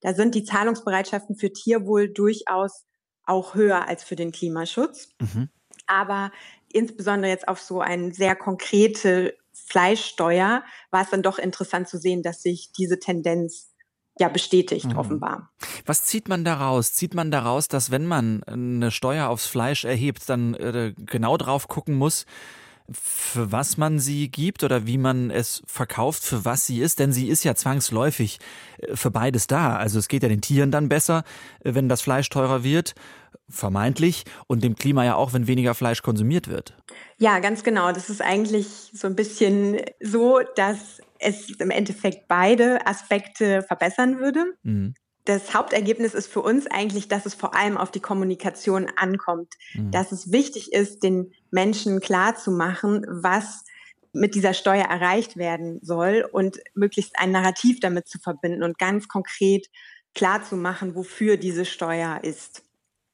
da 0.00 0.14
sind 0.14 0.34
die 0.34 0.44
Zahlungsbereitschaften 0.44 1.36
für 1.36 1.52
Tierwohl 1.52 2.12
durchaus 2.12 2.86
auch 3.24 3.54
höher 3.54 3.86
als 3.86 4.02
für 4.02 4.16
den 4.16 4.32
Klimaschutz. 4.32 5.10
Mhm. 5.20 5.50
Aber 5.86 6.32
insbesondere 6.72 7.30
jetzt 7.30 7.48
auf 7.48 7.60
so 7.60 7.80
eine 7.80 8.12
sehr 8.12 8.34
konkrete 8.34 9.36
Fleischsteuer 9.66 10.64
war 10.90 11.02
es 11.02 11.10
dann 11.10 11.22
doch 11.22 11.38
interessant 11.38 11.88
zu 11.88 11.98
sehen, 11.98 12.22
dass 12.22 12.42
sich 12.42 12.70
diese 12.72 12.98
Tendenz 12.98 13.72
ja 14.18 14.28
bestätigt, 14.28 14.86
mhm. 14.86 14.96
offenbar. 14.96 15.50
Was 15.84 16.04
zieht 16.04 16.28
man 16.28 16.44
daraus? 16.44 16.94
Zieht 16.94 17.14
man 17.14 17.30
daraus, 17.30 17.68
dass 17.68 17.90
wenn 17.90 18.06
man 18.06 18.42
eine 18.44 18.90
Steuer 18.90 19.28
aufs 19.28 19.46
Fleisch 19.46 19.84
erhebt, 19.84 20.28
dann 20.28 20.54
äh, 20.54 20.94
genau 20.96 21.36
drauf 21.36 21.68
gucken 21.68 21.96
muss, 21.96 22.24
für 22.92 23.52
was 23.52 23.76
man 23.76 23.98
sie 23.98 24.30
gibt 24.30 24.62
oder 24.62 24.86
wie 24.86 24.98
man 24.98 25.30
es 25.30 25.62
verkauft, 25.66 26.22
für 26.22 26.44
was 26.44 26.66
sie 26.66 26.80
ist, 26.80 26.98
denn 26.98 27.12
sie 27.12 27.28
ist 27.28 27.44
ja 27.44 27.54
zwangsläufig 27.54 28.38
äh, 28.78 28.96
für 28.96 29.10
beides 29.10 29.46
da. 29.46 29.76
Also 29.76 29.98
es 29.98 30.08
geht 30.08 30.22
ja 30.22 30.28
den 30.28 30.40
Tieren 30.40 30.70
dann 30.70 30.88
besser, 30.88 31.24
äh, 31.64 31.74
wenn 31.74 31.88
das 31.88 32.02
Fleisch 32.02 32.28
teurer 32.28 32.62
wird, 32.62 32.94
vermeintlich, 33.48 34.24
und 34.46 34.64
dem 34.64 34.74
Klima 34.74 35.04
ja 35.04 35.14
auch, 35.14 35.32
wenn 35.32 35.46
weniger 35.46 35.74
Fleisch 35.74 36.02
konsumiert 36.02 36.48
wird. 36.48 36.74
Ja, 37.18 37.38
ganz 37.38 37.62
genau. 37.62 37.92
Das 37.92 38.10
ist 38.10 38.20
eigentlich 38.20 38.66
so 38.92 39.06
ein 39.06 39.14
bisschen 39.14 39.80
so, 40.00 40.40
dass 40.56 41.00
es 41.18 41.50
im 41.50 41.70
Endeffekt 41.70 42.28
beide 42.28 42.86
Aspekte 42.86 43.62
verbessern 43.62 44.18
würde. 44.18 44.44
Mhm 44.62 44.94
das 45.26 45.54
Hauptergebnis 45.54 46.14
ist 46.14 46.32
für 46.32 46.40
uns 46.40 46.66
eigentlich, 46.66 47.08
dass 47.08 47.26
es 47.26 47.34
vor 47.34 47.54
allem 47.54 47.76
auf 47.76 47.90
die 47.90 48.00
Kommunikation 48.00 48.86
ankommt, 48.96 49.54
mhm. 49.74 49.90
dass 49.90 50.12
es 50.12 50.32
wichtig 50.32 50.72
ist, 50.72 51.02
den 51.02 51.32
Menschen 51.50 52.00
klar 52.00 52.36
zu 52.36 52.50
machen, 52.50 53.04
was 53.08 53.64
mit 54.12 54.34
dieser 54.34 54.54
Steuer 54.54 54.86
erreicht 54.86 55.36
werden 55.36 55.78
soll 55.82 56.26
und 56.30 56.58
möglichst 56.74 57.18
ein 57.18 57.32
Narrativ 57.32 57.80
damit 57.80 58.08
zu 58.08 58.18
verbinden 58.18 58.62
und 58.62 58.78
ganz 58.78 59.08
konkret 59.08 59.66
klar 60.14 60.42
zu 60.42 60.56
machen, 60.56 60.94
wofür 60.94 61.36
diese 61.36 61.66
Steuer 61.66 62.20
ist. 62.22 62.62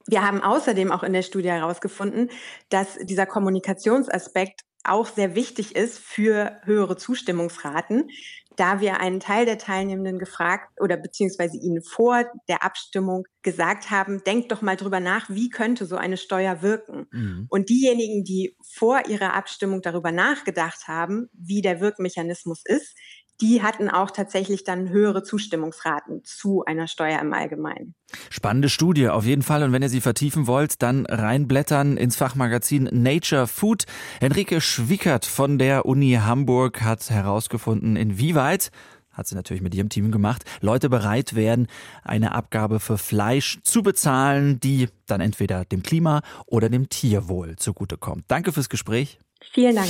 Wir 0.05 0.25
haben 0.25 0.41
außerdem 0.41 0.91
auch 0.91 1.03
in 1.03 1.13
der 1.13 1.21
Studie 1.21 1.49
herausgefunden, 1.49 2.29
dass 2.69 2.97
dieser 3.01 3.25
Kommunikationsaspekt 3.25 4.61
auch 4.83 5.07
sehr 5.07 5.35
wichtig 5.35 5.75
ist 5.75 5.99
für 5.99 6.59
höhere 6.63 6.97
Zustimmungsraten, 6.97 8.09
da 8.55 8.81
wir 8.81 8.99
einen 8.99 9.19
Teil 9.19 9.45
der 9.45 9.57
Teilnehmenden 9.57 10.19
gefragt 10.19 10.69
oder 10.79 10.97
beziehungsweise 10.97 11.57
ihnen 11.57 11.81
vor 11.81 12.25
der 12.47 12.63
Abstimmung 12.63 13.25
gesagt 13.41 13.89
haben, 13.89 14.23
denkt 14.23 14.51
doch 14.51 14.61
mal 14.61 14.75
drüber 14.75 14.99
nach, 14.99 15.29
wie 15.29 15.49
könnte 15.49 15.85
so 15.85 15.95
eine 15.95 16.17
Steuer 16.17 16.61
wirken. 16.61 17.07
Mhm. 17.11 17.47
Und 17.49 17.69
diejenigen, 17.69 18.23
die 18.23 18.55
vor 18.63 19.07
ihrer 19.07 19.33
Abstimmung 19.33 19.81
darüber 19.81 20.11
nachgedacht 20.11 20.87
haben, 20.87 21.29
wie 21.33 21.61
der 21.61 21.81
Wirkmechanismus 21.81 22.61
ist, 22.65 22.95
die 23.41 23.61
hatten 23.61 23.89
auch 23.89 24.11
tatsächlich 24.11 24.63
dann 24.63 24.89
höhere 24.89 25.23
Zustimmungsraten 25.23 26.23
zu 26.23 26.63
einer 26.65 26.87
Steuer 26.87 27.19
im 27.19 27.33
Allgemeinen. 27.33 27.95
Spannende 28.29 28.69
Studie 28.69 29.09
auf 29.09 29.25
jeden 29.25 29.41
Fall. 29.41 29.63
Und 29.63 29.71
wenn 29.71 29.81
ihr 29.81 29.89
sie 29.89 30.01
vertiefen 30.01 30.47
wollt, 30.47 30.81
dann 30.81 31.05
reinblättern 31.05 31.97
ins 31.97 32.15
Fachmagazin 32.15 32.89
Nature 32.91 33.47
Food. 33.47 33.83
Henrike 34.19 34.61
Schwickert 34.61 35.25
von 35.25 35.57
der 35.57 35.85
Uni 35.85 36.19
Hamburg 36.21 36.81
hat 36.81 37.09
herausgefunden, 37.09 37.95
inwieweit 37.95 38.71
hat 39.13 39.27
sie 39.27 39.35
natürlich 39.35 39.61
mit 39.61 39.75
ihrem 39.75 39.89
Team 39.89 40.11
gemacht, 40.11 40.43
Leute 40.61 40.89
bereit 40.89 41.35
werden, 41.35 41.67
eine 42.03 42.33
Abgabe 42.33 42.79
für 42.79 42.97
Fleisch 42.97 43.59
zu 43.61 43.83
bezahlen, 43.83 44.59
die 44.59 44.89
dann 45.05 45.21
entweder 45.21 45.65
dem 45.65 45.83
Klima 45.83 46.21
oder 46.47 46.67
dem 46.67 46.89
Tierwohl 46.89 47.55
zugutekommt. 47.55 48.25
Danke 48.27 48.51
fürs 48.51 48.69
Gespräch. 48.69 49.19
Vielen 49.51 49.75
Dank. 49.75 49.89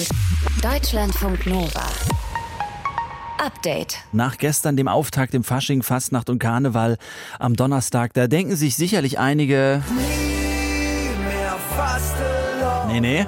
Deutschlandfunk 0.61 1.45
Nova. 1.45 1.87
Update. 3.43 3.97
Nach 4.11 4.37
gestern 4.37 4.77
dem 4.77 4.87
Auftakt 4.87 5.33
im 5.33 5.43
Fasching, 5.43 5.83
Fastnacht 5.83 6.29
und 6.29 6.39
Karneval 6.39 6.97
am 7.39 7.55
Donnerstag, 7.55 8.13
da 8.13 8.27
denken 8.27 8.55
sich 8.55 8.75
sicherlich 8.75 9.19
einige. 9.19 9.83
Nee, 12.87 12.99
nee. 12.99 13.25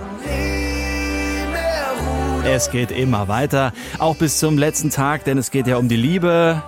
Es 2.45 2.69
geht 2.69 2.91
immer 2.91 3.27
weiter, 3.27 3.73
auch 3.97 4.15
bis 4.15 4.39
zum 4.39 4.57
letzten 4.57 4.91
Tag, 4.91 5.23
denn 5.25 5.37
es 5.37 5.51
geht 5.51 5.67
ja 5.67 5.77
um 5.77 5.89
die 5.89 5.95
Liebe. 5.95 6.61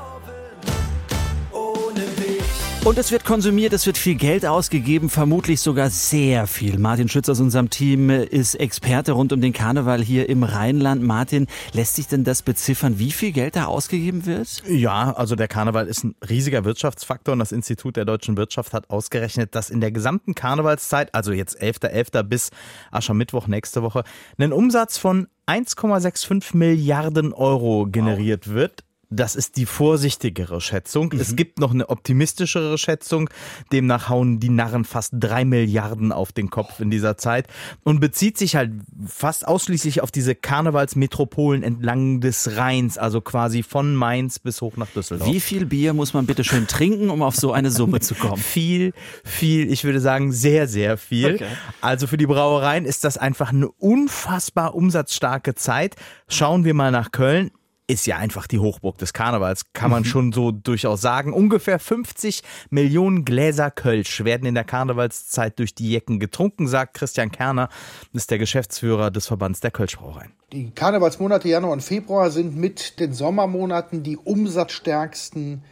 Und 2.88 2.98
es 2.98 3.12
wird 3.12 3.26
konsumiert, 3.26 3.74
es 3.74 3.86
wird 3.86 3.98
viel 3.98 4.16
Geld 4.16 4.46
ausgegeben, 4.46 5.10
vermutlich 5.10 5.60
sogar 5.60 5.90
sehr 5.90 6.48
viel. 6.48 6.80
Martin 6.80 7.10
Schütz 7.10 7.28
aus 7.28 7.42
unserem 7.42 7.70
Team 7.70 8.10
ist 8.10 8.56
Experte 8.56 9.12
rund 9.12 9.34
um 9.34 9.42
den 9.42 9.52
Karneval 9.52 10.02
hier 10.02 10.30
im 10.30 10.44
Rheinland. 10.44 11.04
Martin, 11.04 11.48
lässt 11.74 11.98
sich 11.98 12.08
denn 12.08 12.24
das 12.24 12.44
beziffern, 12.44 12.98
wie 12.98 13.12
viel 13.12 13.34
Geld 13.34 13.58
da 13.58 13.66
ausgegeben 13.66 14.26
wird? 14.26 14.64
Ja, 14.70 15.12
also 15.12 15.36
der 15.36 15.50
Karneval 15.50 15.88
ist 15.88 16.06
ein 16.06 16.16
riesiger 16.30 16.64
Wirtschaftsfaktor 16.64 17.34
und 17.34 17.40
das 17.40 17.52
Institut 17.52 17.98
der 17.98 18.06
deutschen 18.06 18.38
Wirtschaft 18.38 18.72
hat 18.72 18.90
ausgerechnet, 18.90 19.54
dass 19.54 19.70
in 19.70 19.82
der 19.82 19.92
gesamten 19.92 20.34
Karnevalszeit, 20.34 21.14
also 21.14 21.34
jetzt 21.34 21.62
11.11. 21.62 21.92
.11. 21.92 22.24
bis 22.24 22.52
Aschermittwoch 22.92 23.48
nächste 23.48 23.84
Woche, 23.84 24.06
ein 24.38 24.54
Umsatz 24.54 24.98
von 24.98 25.28
1,65 25.46 26.56
Milliarden 26.56 27.34
Euro 27.34 27.86
generiert 27.86 28.48
wird. 28.48 28.87
Das 29.10 29.38
ist 29.38 29.56
die 29.56 29.66
vorsichtigere 29.66 30.60
Schätzung. 30.60 31.12
Mhm. 31.14 31.20
Es 31.20 31.36
gibt 31.38 31.60
noch 31.60 31.72
eine 31.72 31.90
optimistischere 31.90 32.78
Schätzung. 32.78 33.30
Demnach 33.72 34.10
hauen 34.10 34.40
die 34.40 34.50
Narren 34.50 34.84
fast 34.84 35.14
drei 35.14 35.46
Milliarden 35.46 36.12
auf 36.12 36.34
den 36.34 36.50
Kopf 36.50 36.82
in 36.82 36.92
dieser 36.92 37.18
Zeit 37.18 37.48
und 37.84 38.02
bezieht 38.02 38.38
sich 38.38 38.58
halt 38.58 38.72
fast 39.06 39.48
ausschließlich 39.48 40.02
auf 40.02 40.12
diese 40.12 40.36
Karnevalsmetropolen 40.36 41.64
entlang 41.64 42.20
des 42.20 42.58
Rheins, 42.58 42.98
also 42.98 43.22
quasi 43.22 43.64
von 43.64 43.96
Mainz 43.96 44.40
bis 44.40 44.62
hoch 44.62 44.76
nach 44.76 44.90
Düsseldorf. 44.90 45.32
Wie 45.32 45.40
viel 45.40 45.66
Bier 45.66 45.94
muss 45.94 46.14
man 46.14 46.26
bitte 46.26 46.44
schön 46.44 46.68
trinken, 46.68 47.10
um 47.10 47.22
auf 47.22 47.36
so 47.36 47.54
eine 47.54 47.72
Summe 47.72 48.02
zu 48.02 48.14
kommen? 48.14 48.38
viel, 48.42 48.94
viel. 49.24 49.72
Ich 49.72 49.86
würde 49.86 50.02
sagen 50.02 50.34
sehr, 50.34 50.68
sehr 50.68 50.98
viel. 50.98 51.36
Okay. 51.36 51.48
Also 51.80 52.08
für 52.08 52.18
die 52.18 52.28
Brauereien 52.28 52.84
ist 52.84 53.06
das 53.06 53.18
einfach 53.18 53.54
eine 53.54 53.70
unfassbar 53.70 54.76
umsatzstarke 54.76 55.56
Zeit. 55.56 55.96
Schauen 56.28 56.66
wir 56.66 56.74
mal 56.74 56.92
nach 56.92 57.12
Köln 57.12 57.52
ist 57.88 58.06
ja 58.06 58.18
einfach 58.18 58.48
die 58.48 58.60
Hochburg 58.60 58.98
des 58.98 59.14
Karnevals, 59.14 59.72
kann 59.74 59.90
man 59.90 60.04
mhm. 60.04 60.08
schon 60.08 60.32
so 60.34 60.52
durchaus 60.52 61.02
sagen. 61.02 61.32
Ungefähr 61.32 61.80
50 61.80 62.44
Millionen 62.70 63.24
Gläser 63.24 63.72
Kölsch 63.72 64.24
werden 64.24 64.46
in 64.46 64.56
der 64.56 64.66
Karnevalszeit 64.66 65.58
durch 65.58 65.74
die 65.74 65.90
Jecken 65.90 66.20
getrunken, 66.20 66.68
sagt 66.68 66.96
Christian 66.96 67.32
Kerner, 67.32 67.70
ist 68.14 68.30
der 68.30 68.38
Geschäftsführer 68.38 69.10
des 69.10 69.28
Verbands 69.28 69.62
der 69.62 69.72
Kölschbrauereien. 69.72 70.34
Die 70.52 70.72
Karnevalsmonate 70.72 71.48
Januar 71.48 71.72
und 71.72 71.82
Februar 71.82 72.30
sind 72.30 72.58
mit 72.58 73.00
den 73.00 73.14
Sommermonaten 73.14 74.04
die 74.04 74.18
umsatzstärksten 74.18 75.64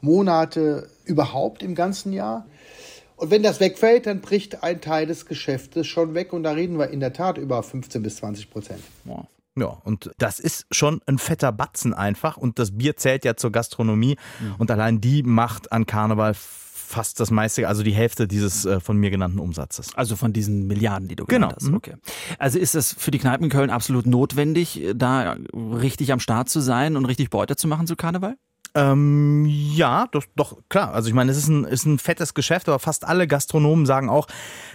Monate 0.00 0.88
überhaupt 1.04 1.62
im 1.62 1.74
ganzen 1.74 2.12
Jahr. 2.12 2.46
Und 3.16 3.30
wenn 3.30 3.42
das 3.42 3.60
wegfällt, 3.60 4.06
dann 4.06 4.20
bricht 4.20 4.62
ein 4.62 4.80
Teil 4.80 5.06
des 5.06 5.26
Geschäftes 5.26 5.86
schon 5.86 6.14
weg. 6.14 6.32
Und 6.32 6.42
da 6.42 6.52
reden 6.52 6.78
wir 6.78 6.90
in 6.90 7.00
der 7.00 7.12
Tat 7.12 7.38
über 7.38 7.62
15 7.62 8.02
bis 8.02 8.16
20 8.16 8.50
Prozent. 8.50 8.82
Wow. 9.04 9.26
Ja, 9.56 9.66
und 9.84 10.10
das 10.18 10.40
ist 10.40 10.66
schon 10.70 11.00
ein 11.06 11.18
fetter 11.18 11.52
Batzen 11.52 11.94
einfach. 11.94 12.36
Und 12.36 12.58
das 12.58 12.76
Bier 12.76 12.96
zählt 12.96 13.24
ja 13.24 13.36
zur 13.36 13.52
Gastronomie. 13.52 14.16
Mhm. 14.40 14.54
Und 14.58 14.70
allein 14.70 15.00
die 15.00 15.22
macht 15.22 15.70
an 15.70 15.86
Karneval 15.86 16.34
fast 16.34 17.18
das 17.18 17.30
meiste, 17.30 17.66
also 17.66 17.82
die 17.82 17.92
Hälfte 17.92 18.28
dieses 18.28 18.64
äh, 18.66 18.78
von 18.78 18.96
mir 18.96 19.10
genannten 19.10 19.38
Umsatzes. 19.38 19.94
Also 19.94 20.16
von 20.16 20.32
diesen 20.32 20.66
Milliarden, 20.66 21.08
die 21.08 21.16
du 21.16 21.24
genannt 21.24 21.56
genau. 21.58 21.72
hast. 21.72 21.76
Okay. 21.76 21.94
Also 22.38 22.58
ist 22.58 22.74
es 22.74 22.92
für 22.92 23.10
die 23.10 23.18
Kneipen 23.18 23.44
in 23.44 23.50
Köln 23.50 23.70
absolut 23.70 24.06
notwendig, 24.06 24.82
da 24.94 25.36
richtig 25.54 26.12
am 26.12 26.20
Start 26.20 26.48
zu 26.48 26.60
sein 26.60 26.96
und 26.96 27.06
richtig 27.06 27.30
Beute 27.30 27.56
zu 27.56 27.68
machen 27.68 27.86
zu 27.86 27.96
Karneval? 27.96 28.36
Ähm, 28.76 29.46
ja, 29.46 30.08
das, 30.10 30.24
doch, 30.34 30.58
klar. 30.68 30.92
Also 30.94 31.08
ich 31.08 31.14
meine, 31.14 31.30
es 31.30 31.38
ist 31.38 31.46
ein, 31.46 31.62
ist 31.62 31.86
ein 31.86 32.00
fettes 32.00 32.34
Geschäft, 32.34 32.68
aber 32.68 32.80
fast 32.80 33.06
alle 33.06 33.28
Gastronomen 33.28 33.86
sagen 33.86 34.08
auch, 34.08 34.26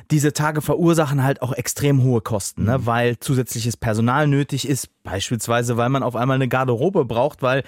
diese 0.09 0.31
Tage 0.31 0.61
verursachen 0.61 1.21
halt 1.21 1.41
auch 1.41 1.51
extrem 1.51 2.01
hohe 2.01 2.21
Kosten, 2.21 2.63
ne? 2.63 2.77
Mhm. 2.77 2.85
weil 2.85 3.19
zusätzliches 3.19 3.75
Personal 3.75 4.27
nötig 4.27 4.69
ist, 4.69 4.87
beispielsweise, 5.03 5.75
weil 5.75 5.89
man 5.89 6.03
auf 6.03 6.15
einmal 6.15 6.35
eine 6.35 6.47
Garderobe 6.47 7.03
braucht, 7.03 7.41
weil 7.41 7.63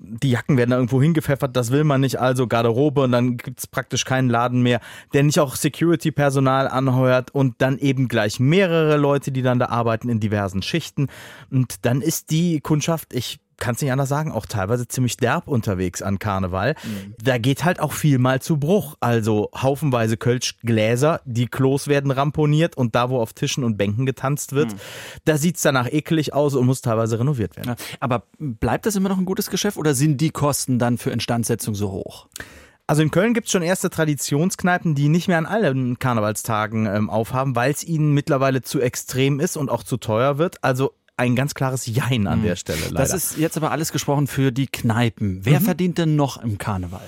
die 0.00 0.30
Jacken 0.30 0.56
werden 0.56 0.70
da 0.70 0.76
irgendwo 0.76 1.00
hingepfeffert, 1.00 1.56
das 1.56 1.70
will 1.70 1.84
man 1.84 2.00
nicht, 2.00 2.18
also 2.18 2.48
Garderobe 2.48 3.02
und 3.02 3.12
dann 3.12 3.36
gibt's 3.36 3.68
praktisch 3.68 4.04
keinen 4.04 4.30
Laden 4.30 4.62
mehr, 4.62 4.80
der 5.12 5.22
nicht 5.22 5.38
auch 5.38 5.54
Security-Personal 5.54 6.66
anheuert 6.66 7.32
und 7.32 7.54
dann 7.58 7.78
eben 7.78 8.08
gleich 8.08 8.40
mehrere 8.40 8.96
Leute, 8.96 9.30
die 9.30 9.42
dann 9.42 9.60
da 9.60 9.66
arbeiten 9.66 10.08
in 10.08 10.18
diversen 10.18 10.62
Schichten. 10.62 11.06
Und 11.52 11.84
dann 11.84 12.02
ist 12.02 12.30
die 12.30 12.60
Kundschaft, 12.60 13.14
ich 13.14 13.38
kann 13.58 13.74
es 13.74 13.82
nicht 13.82 13.92
anders 13.92 14.08
sagen, 14.08 14.32
auch 14.32 14.46
teilweise 14.46 14.88
ziemlich 14.88 15.16
derb 15.16 15.48
unterwegs 15.48 16.00
an 16.00 16.18
Karneval. 16.18 16.74
Mhm. 16.82 17.14
Da 17.22 17.38
geht 17.38 17.64
halt 17.64 17.80
auch 17.80 17.92
viel 17.92 18.18
mal 18.18 18.40
zu 18.40 18.56
Bruch. 18.56 18.96
Also 19.00 19.50
haufenweise 19.54 20.16
Kölschgläser, 20.16 21.20
die 21.24 21.46
Klos 21.46 21.88
werden 21.88 22.10
ramponiert 22.10 22.76
und 22.76 22.94
da, 22.94 23.10
wo 23.10 23.20
auf 23.20 23.32
Tischen 23.32 23.64
und 23.64 23.76
Bänken 23.76 24.06
getanzt 24.06 24.52
wird, 24.52 24.72
mhm. 24.72 24.78
da 25.24 25.36
sieht's 25.36 25.62
danach 25.62 25.90
ekelig 25.90 26.32
aus 26.32 26.54
und 26.54 26.66
muss 26.66 26.80
teilweise 26.80 27.18
renoviert 27.18 27.56
werden. 27.56 27.74
Ja, 27.78 27.96
aber 28.00 28.24
bleibt 28.38 28.86
das 28.86 28.96
immer 28.96 29.08
noch 29.08 29.18
ein 29.18 29.24
gutes 29.24 29.50
Geschäft 29.50 29.76
oder 29.76 29.94
sind 29.94 30.20
die 30.20 30.30
Kosten 30.30 30.78
dann 30.78 30.98
für 30.98 31.10
Instandsetzung 31.10 31.74
so 31.74 31.90
hoch? 31.90 32.28
Also 32.86 33.02
in 33.02 33.10
Köln 33.10 33.34
gibt's 33.34 33.50
schon 33.50 33.60
erste 33.60 33.90
Traditionskneipen, 33.90 34.94
die 34.94 35.10
nicht 35.10 35.28
mehr 35.28 35.36
an 35.36 35.44
allen 35.44 35.98
Karnevalstagen 35.98 36.86
ähm, 36.86 37.10
aufhaben, 37.10 37.54
weil 37.54 37.70
es 37.70 37.84
ihnen 37.84 38.14
mittlerweile 38.14 38.62
zu 38.62 38.80
extrem 38.80 39.40
ist 39.40 39.58
und 39.58 39.70
auch 39.70 39.82
zu 39.82 39.98
teuer 39.98 40.38
wird. 40.38 40.64
Also 40.64 40.94
ein 41.18 41.36
ganz 41.36 41.54
klares 41.54 41.86
Jein 41.86 42.26
an 42.26 42.40
mhm. 42.40 42.44
der 42.44 42.56
Stelle. 42.56 42.80
Leider. 42.80 42.94
Das 42.94 43.12
ist 43.12 43.36
jetzt 43.36 43.56
aber 43.56 43.70
alles 43.70 43.92
gesprochen 43.92 44.26
für 44.26 44.52
die 44.52 44.66
Kneipen. 44.66 45.40
Wer 45.42 45.60
mhm. 45.60 45.64
verdient 45.64 45.98
denn 45.98 46.16
noch 46.16 46.42
im 46.42 46.58
Karneval? 46.58 47.02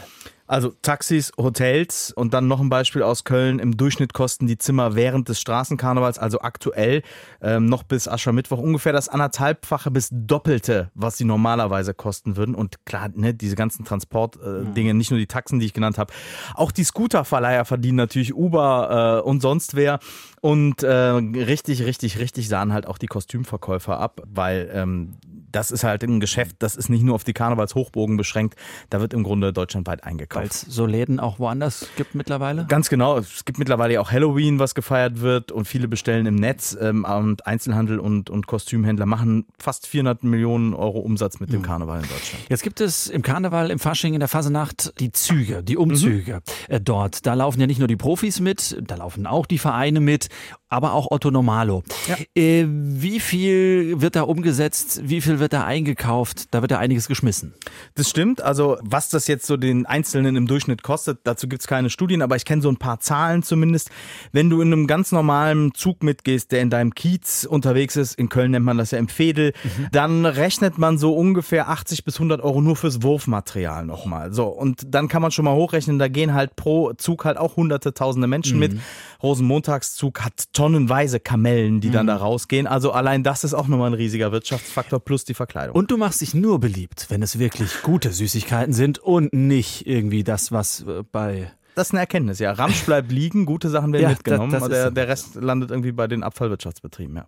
Also 0.50 0.72
Taxis, 0.82 1.30
Hotels 1.38 2.10
und 2.10 2.34
dann 2.34 2.48
noch 2.48 2.58
ein 2.58 2.70
Beispiel 2.70 3.04
aus 3.04 3.22
Köln. 3.22 3.60
Im 3.60 3.76
Durchschnitt 3.76 4.12
kosten 4.14 4.48
die 4.48 4.58
Zimmer 4.58 4.96
während 4.96 5.28
des 5.28 5.40
Straßenkarnevals, 5.40 6.18
also 6.18 6.40
aktuell 6.40 7.02
ähm, 7.40 7.66
noch 7.66 7.84
bis 7.84 8.08
Aschermittwoch, 8.08 8.58
ungefähr 8.58 8.92
das 8.92 9.08
anderthalbfache 9.08 9.92
bis 9.92 10.08
doppelte, 10.10 10.90
was 10.94 11.16
sie 11.16 11.24
normalerweise 11.24 11.94
kosten 11.94 12.36
würden. 12.36 12.56
Und 12.56 12.84
klar, 12.84 13.10
ne, 13.14 13.32
diese 13.32 13.54
ganzen 13.54 13.84
Transportdinge, 13.84 14.90
äh, 14.90 14.94
nicht 14.94 15.12
nur 15.12 15.20
die 15.20 15.28
Taxen, 15.28 15.60
die 15.60 15.66
ich 15.66 15.72
genannt 15.72 15.98
habe, 15.98 16.12
auch 16.56 16.72
die 16.72 16.82
Scooterverleiher 16.82 17.64
verdienen 17.64 17.98
natürlich 17.98 18.34
Uber 18.34 19.20
äh, 19.22 19.28
und 19.28 19.42
sonst 19.42 19.76
wer. 19.76 20.00
Und 20.40 20.82
äh, 20.82 20.90
richtig, 20.90 21.84
richtig, 21.84 22.18
richtig 22.18 22.48
sahen 22.48 22.72
halt 22.72 22.88
auch 22.88 22.98
die 22.98 23.06
Kostümverkäufer 23.06 24.00
ab, 24.00 24.22
weil 24.26 24.68
ähm, 24.72 25.12
das 25.52 25.70
ist 25.70 25.84
halt 25.84 26.02
ein 26.02 26.20
Geschäft, 26.20 26.56
das 26.60 26.76
ist 26.76 26.88
nicht 26.88 27.02
nur 27.02 27.14
auf 27.14 27.24
die 27.24 27.32
Karnevalshochbogen 27.32 28.16
beschränkt, 28.16 28.56
da 28.90 29.00
wird 29.00 29.14
im 29.14 29.22
Grunde 29.22 29.52
deutschlandweit 29.52 30.04
eingekauft. 30.04 30.42
Weil 30.42 30.50
es 30.50 30.60
so 30.62 30.86
Läden 30.86 31.20
auch 31.20 31.38
woanders 31.38 31.86
gibt 31.96 32.14
mittlerweile? 32.14 32.66
Ganz 32.66 32.88
genau. 32.88 33.18
Es 33.18 33.44
gibt 33.44 33.58
mittlerweile 33.58 34.00
auch 34.00 34.10
Halloween, 34.10 34.58
was 34.58 34.74
gefeiert 34.74 35.20
wird 35.20 35.52
und 35.52 35.66
viele 35.66 35.88
bestellen 35.88 36.26
im 36.26 36.36
Netz 36.36 36.76
ähm, 36.80 37.04
und 37.04 37.46
Einzelhandel 37.46 37.98
und, 37.98 38.30
und 38.30 38.46
Kostümhändler 38.46 39.06
machen 39.06 39.46
fast 39.58 39.86
400 39.86 40.24
Millionen 40.24 40.74
Euro 40.74 40.98
Umsatz 40.98 41.40
mit 41.40 41.52
dem 41.52 41.60
mhm. 41.60 41.64
Karneval 41.64 42.02
in 42.02 42.08
Deutschland. 42.08 42.44
Jetzt 42.48 42.62
gibt 42.62 42.80
es 42.80 43.06
im 43.06 43.22
Karneval, 43.22 43.70
im 43.70 43.78
Fasching, 43.78 44.14
in 44.14 44.20
der 44.20 44.28
Fasenacht 44.28 44.98
die 45.00 45.12
Züge, 45.12 45.62
die 45.62 45.76
Umzüge 45.76 46.36
mhm. 46.68 46.74
äh, 46.74 46.80
dort. 46.80 47.26
Da 47.26 47.34
laufen 47.34 47.60
ja 47.60 47.66
nicht 47.66 47.78
nur 47.78 47.88
die 47.88 47.96
Profis 47.96 48.40
mit, 48.40 48.76
da 48.82 48.96
laufen 48.96 49.26
auch 49.26 49.46
die 49.46 49.58
Vereine 49.58 50.00
mit 50.00 50.28
aber 50.70 50.94
auch 50.94 51.08
Otto 51.10 51.30
Normalo. 51.30 51.82
Ja. 52.06 52.16
Äh, 52.40 52.66
wie 52.68 53.20
viel 53.20 54.00
wird 54.00 54.16
da 54.16 54.22
umgesetzt? 54.22 55.00
Wie 55.04 55.20
viel 55.20 55.40
wird 55.40 55.52
da 55.52 55.64
eingekauft? 55.64 56.54
Da 56.54 56.62
wird 56.62 56.70
ja 56.70 56.78
einiges 56.78 57.08
geschmissen. 57.08 57.54
Das 57.96 58.08
stimmt. 58.08 58.40
Also 58.40 58.78
was 58.80 59.08
das 59.08 59.26
jetzt 59.26 59.46
so 59.46 59.56
den 59.56 59.84
Einzelnen 59.84 60.36
im 60.36 60.46
Durchschnitt 60.46 60.84
kostet, 60.84 61.18
dazu 61.24 61.48
gibt's 61.48 61.66
keine 61.66 61.90
Studien, 61.90 62.22
aber 62.22 62.36
ich 62.36 62.44
kenne 62.44 62.62
so 62.62 62.70
ein 62.70 62.76
paar 62.76 63.00
Zahlen 63.00 63.42
zumindest. 63.42 63.90
Wenn 64.30 64.48
du 64.48 64.60
in 64.60 64.72
einem 64.72 64.86
ganz 64.86 65.10
normalen 65.10 65.74
Zug 65.74 66.04
mitgehst, 66.04 66.52
der 66.52 66.62
in 66.62 66.70
deinem 66.70 66.94
Kiez 66.94 67.44
unterwegs 67.44 67.96
ist, 67.96 68.14
in 68.14 68.28
Köln 68.28 68.52
nennt 68.52 68.64
man 68.64 68.78
das 68.78 68.92
ja 68.92 68.98
im 68.98 69.08
Fädel, 69.08 69.52
mhm. 69.64 69.88
dann 69.90 70.24
rechnet 70.24 70.78
man 70.78 70.98
so 70.98 71.14
ungefähr 71.14 71.68
80 71.68 72.04
bis 72.04 72.16
100 72.16 72.40
Euro 72.42 72.60
nur 72.60 72.76
fürs 72.76 73.02
Wurfmaterial 73.02 73.84
nochmal. 73.84 74.32
So, 74.32 74.46
und 74.46 74.82
dann 74.94 75.08
kann 75.08 75.20
man 75.20 75.32
schon 75.32 75.44
mal 75.44 75.54
hochrechnen, 75.54 75.98
da 75.98 76.06
gehen 76.06 76.32
halt 76.32 76.54
pro 76.54 76.92
Zug 76.92 77.24
halt 77.24 77.38
auch 77.38 77.56
hunderte, 77.56 77.92
tausende 77.92 78.28
Menschen 78.28 78.54
mhm. 78.54 78.60
mit. 78.60 78.80
Rosenmontagszug 79.22 80.20
hat 80.22 80.44
tonnenweise 80.60 81.20
Kamellen, 81.20 81.80
die 81.80 81.88
mhm. 81.88 81.92
dann 81.92 82.06
da 82.06 82.16
rausgehen. 82.16 82.66
Also 82.66 82.92
allein 82.92 83.22
das 83.22 83.44
ist 83.44 83.54
auch 83.54 83.66
nochmal 83.66 83.90
ein 83.90 83.94
riesiger 83.94 84.30
Wirtschaftsfaktor 84.30 85.00
plus 85.00 85.24
die 85.24 85.32
Verkleidung. 85.32 85.74
Und 85.74 85.90
du 85.90 85.96
machst 85.96 86.20
dich 86.20 86.34
nur 86.34 86.60
beliebt, 86.60 87.06
wenn 87.08 87.22
es 87.22 87.38
wirklich 87.38 87.80
gute 87.82 88.12
Süßigkeiten 88.12 88.74
sind 88.74 88.98
und 88.98 89.32
nicht 89.32 89.86
irgendwie 89.86 90.22
das, 90.22 90.52
was 90.52 90.82
äh, 90.82 91.02
bei 91.10 91.50
das 91.76 91.88
ist 91.88 91.92
eine 91.94 92.00
Erkenntnis, 92.00 92.40
ja. 92.40 92.52
Ramsch 92.52 92.84
bleibt 92.84 93.10
liegen, 93.12 93.46
gute 93.46 93.70
Sachen 93.70 93.92
werden 93.94 94.02
ja, 94.02 94.08
mitgenommen, 94.10 94.52
das, 94.52 94.64
das 94.64 94.68
der, 94.68 94.90
der, 94.90 95.08
Rest 95.08 95.36
landet 95.36 95.70
irgendwie 95.70 95.92
bei 95.92 96.08
den 96.08 96.22
Abfallwirtschaftsbetrieben, 96.22 97.16
ja. 97.16 97.26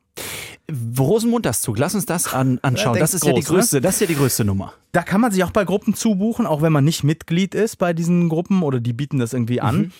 Rosenmontagszug, 0.98 1.78
lass 1.78 1.94
uns 1.94 2.04
das 2.04 2.34
an, 2.34 2.58
anschauen. 2.60 2.98
Das 2.98 3.14
ist 3.14 3.22
groß, 3.22 3.30
ja 3.30 3.34
die 3.36 3.46
größte, 3.46 3.76
ne? 3.76 3.80
das 3.80 3.94
ist 3.94 4.00
ja 4.02 4.06
die 4.08 4.16
größte 4.16 4.44
Nummer. 4.44 4.74
Da 4.90 5.02
kann 5.02 5.22
man 5.22 5.32
sich 5.32 5.42
auch 5.44 5.52
bei 5.52 5.64
Gruppen 5.64 5.94
zubuchen, 5.94 6.44
auch 6.44 6.60
wenn 6.60 6.72
man 6.72 6.84
nicht 6.84 7.02
Mitglied 7.02 7.54
ist 7.54 7.76
bei 7.76 7.94
diesen 7.94 8.28
Gruppen 8.28 8.62
oder 8.62 8.80
die 8.80 8.92
bieten 8.92 9.18
das 9.18 9.32
irgendwie 9.32 9.62
an. 9.62 9.76
Mhm 9.76 9.92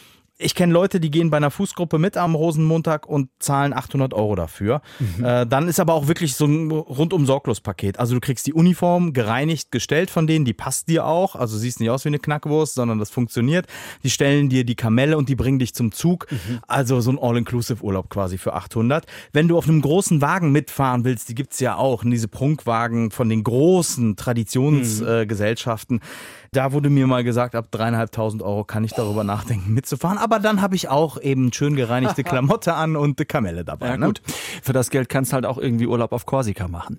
Ich 0.42 0.54
kenne 0.54 0.72
Leute, 0.72 1.00
die 1.00 1.10
gehen 1.10 1.30
bei 1.30 1.36
einer 1.36 1.50
Fußgruppe 1.50 1.98
mit 1.98 2.16
am 2.16 2.34
Rosenmontag 2.34 3.06
und 3.06 3.30
zahlen 3.38 3.72
800 3.72 4.14
Euro 4.14 4.34
dafür. 4.34 4.82
Mhm. 4.98 5.24
Äh, 5.24 5.46
dann 5.46 5.68
ist 5.68 5.80
aber 5.80 5.94
auch 5.94 6.08
wirklich 6.08 6.34
so 6.34 6.46
ein 6.46 6.70
rundum 6.70 7.26
sorglos 7.26 7.60
Paket. 7.60 7.98
Also 7.98 8.14
du 8.14 8.20
kriegst 8.20 8.46
die 8.46 8.52
Uniform 8.52 9.12
gereinigt, 9.12 9.70
gestellt 9.70 10.10
von 10.10 10.26
denen, 10.26 10.44
die 10.44 10.52
passt 10.52 10.88
dir 10.88 11.06
auch. 11.06 11.36
Also 11.36 11.56
siehst 11.58 11.80
nicht 11.80 11.90
aus 11.90 12.04
wie 12.04 12.08
eine 12.08 12.18
Knackwurst, 12.18 12.74
sondern 12.74 12.98
das 12.98 13.10
funktioniert. 13.10 13.66
Die 14.02 14.10
stellen 14.10 14.48
dir 14.48 14.64
die 14.64 14.74
Kamelle 14.74 15.16
und 15.16 15.28
die 15.28 15.36
bringen 15.36 15.58
dich 15.58 15.74
zum 15.74 15.92
Zug. 15.92 16.26
Mhm. 16.30 16.60
Also 16.66 17.00
so 17.00 17.10
ein 17.10 17.18
All-Inclusive-Urlaub 17.20 18.10
quasi 18.10 18.38
für 18.38 18.54
800. 18.54 19.06
Wenn 19.32 19.48
du 19.48 19.56
auf 19.56 19.68
einem 19.68 19.80
großen 19.80 20.20
Wagen 20.20 20.52
mitfahren 20.52 21.04
willst, 21.04 21.28
die 21.28 21.34
gibt's 21.34 21.60
ja 21.60 21.76
auch, 21.76 22.02
diese 22.04 22.28
Prunkwagen 22.28 23.10
von 23.10 23.28
den 23.28 23.44
großen 23.44 24.16
Traditionsgesellschaften. 24.16 25.96
Mhm. 25.96 26.02
Äh, 26.02 26.48
da 26.54 26.72
wurde 26.72 26.90
mir 26.90 27.06
mal 27.06 27.24
gesagt, 27.24 27.54
ab 27.54 27.68
dreieinhalbtausend 27.70 28.42
Euro 28.42 28.64
kann 28.64 28.84
ich 28.84 28.92
darüber 28.92 29.24
nachdenken, 29.24 29.72
mitzufahren. 29.74 30.18
Aber 30.18 30.31
dann 30.38 30.60
habe 30.62 30.76
ich 30.76 30.88
auch 30.88 31.20
eben 31.20 31.52
schön 31.52 31.76
gereinigte 31.76 32.24
Klamotte 32.24 32.74
an 32.74 32.96
und 32.96 33.18
eine 33.18 33.26
Kamelle 33.26 33.64
dabei. 33.64 33.88
Ja, 33.88 33.96
ne? 33.96 34.06
gut. 34.06 34.22
Für 34.62 34.72
das 34.72 34.90
Geld 34.90 35.08
kannst 35.08 35.32
du 35.32 35.34
halt 35.34 35.46
auch 35.46 35.58
irgendwie 35.58 35.86
Urlaub 35.86 36.12
auf 36.12 36.26
Korsika 36.26 36.68
machen. 36.68 36.98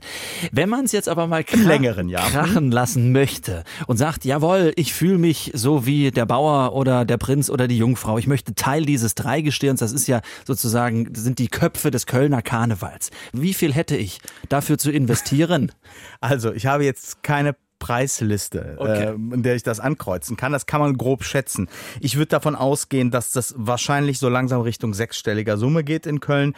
Wenn 0.52 0.69
man 0.69 0.86
es 0.86 0.91
jetzt 0.91 1.10
aber 1.10 1.28
mal 1.28 1.43
krach 1.43 1.63
längeren 1.63 2.10
Jahr 2.10 2.30
krachen 2.30 2.72
lassen 2.72 3.12
möchte 3.12 3.63
und 3.88 3.98
sagt, 3.98 4.26
jawohl, 4.26 4.74
ich 4.76 4.93
fühle 4.93 5.17
mich 5.17 5.52
so 5.54 5.86
wie 5.86 6.12
der 6.12 6.26
Bauer 6.26 6.74
oder 6.74 7.06
der 7.06 7.17
Prinz 7.17 7.50
oder 7.50 7.67
die 7.67 7.78
Jungfrau. 7.78 8.17
Ich 8.17 8.28
möchte 8.28 8.56
Teil 8.56 8.86
dieses 8.86 9.15
Dreigestirns. 9.15 9.80
Das 9.80 9.91
ist 9.91 10.08
ja 10.08 10.22
sozusagen, 10.46 11.13
sind 11.13 11.39
die 11.39 11.48
Köpfe 11.48 11.91
des 11.91 12.06
Kölner 12.06 12.41
Karnevals. 12.41 13.12
Wie 13.32 13.54
viel 13.54 13.74
hätte 13.74 13.96
ich 13.96 14.19
dafür 14.50 14.78
zu 14.78 14.91
investieren? 14.91 15.72
Also, 16.22 16.54
ich 16.54 16.67
habe 16.67 16.86
jetzt 16.86 17.22
keine 17.22 17.54
Preisliste, 17.84 18.78
okay. 18.78 19.08
äh, 19.08 19.13
in 19.13 19.43
der 19.43 19.56
ich 19.56 19.63
das 19.63 19.82
ankreuzen 19.82 20.38
kann. 20.38 20.54
Das 20.54 20.67
kann 20.67 20.80
man 20.80 20.96
grob 20.96 21.26
schätzen. 21.26 21.67
Ich 22.00 22.15
würde 22.15 22.28
davon 22.28 22.56
ausgehen, 22.56 23.12
dass 23.12 23.32
das 23.32 23.54
wahrscheinlich 23.58 24.19
so 24.19 24.30
langsam 24.30 24.62
Richtung 24.62 24.93
sechsstelliger 24.93 25.58
Summe 25.58 25.84
geht 25.84 26.06
in 26.06 26.22
Köln. 26.22 26.54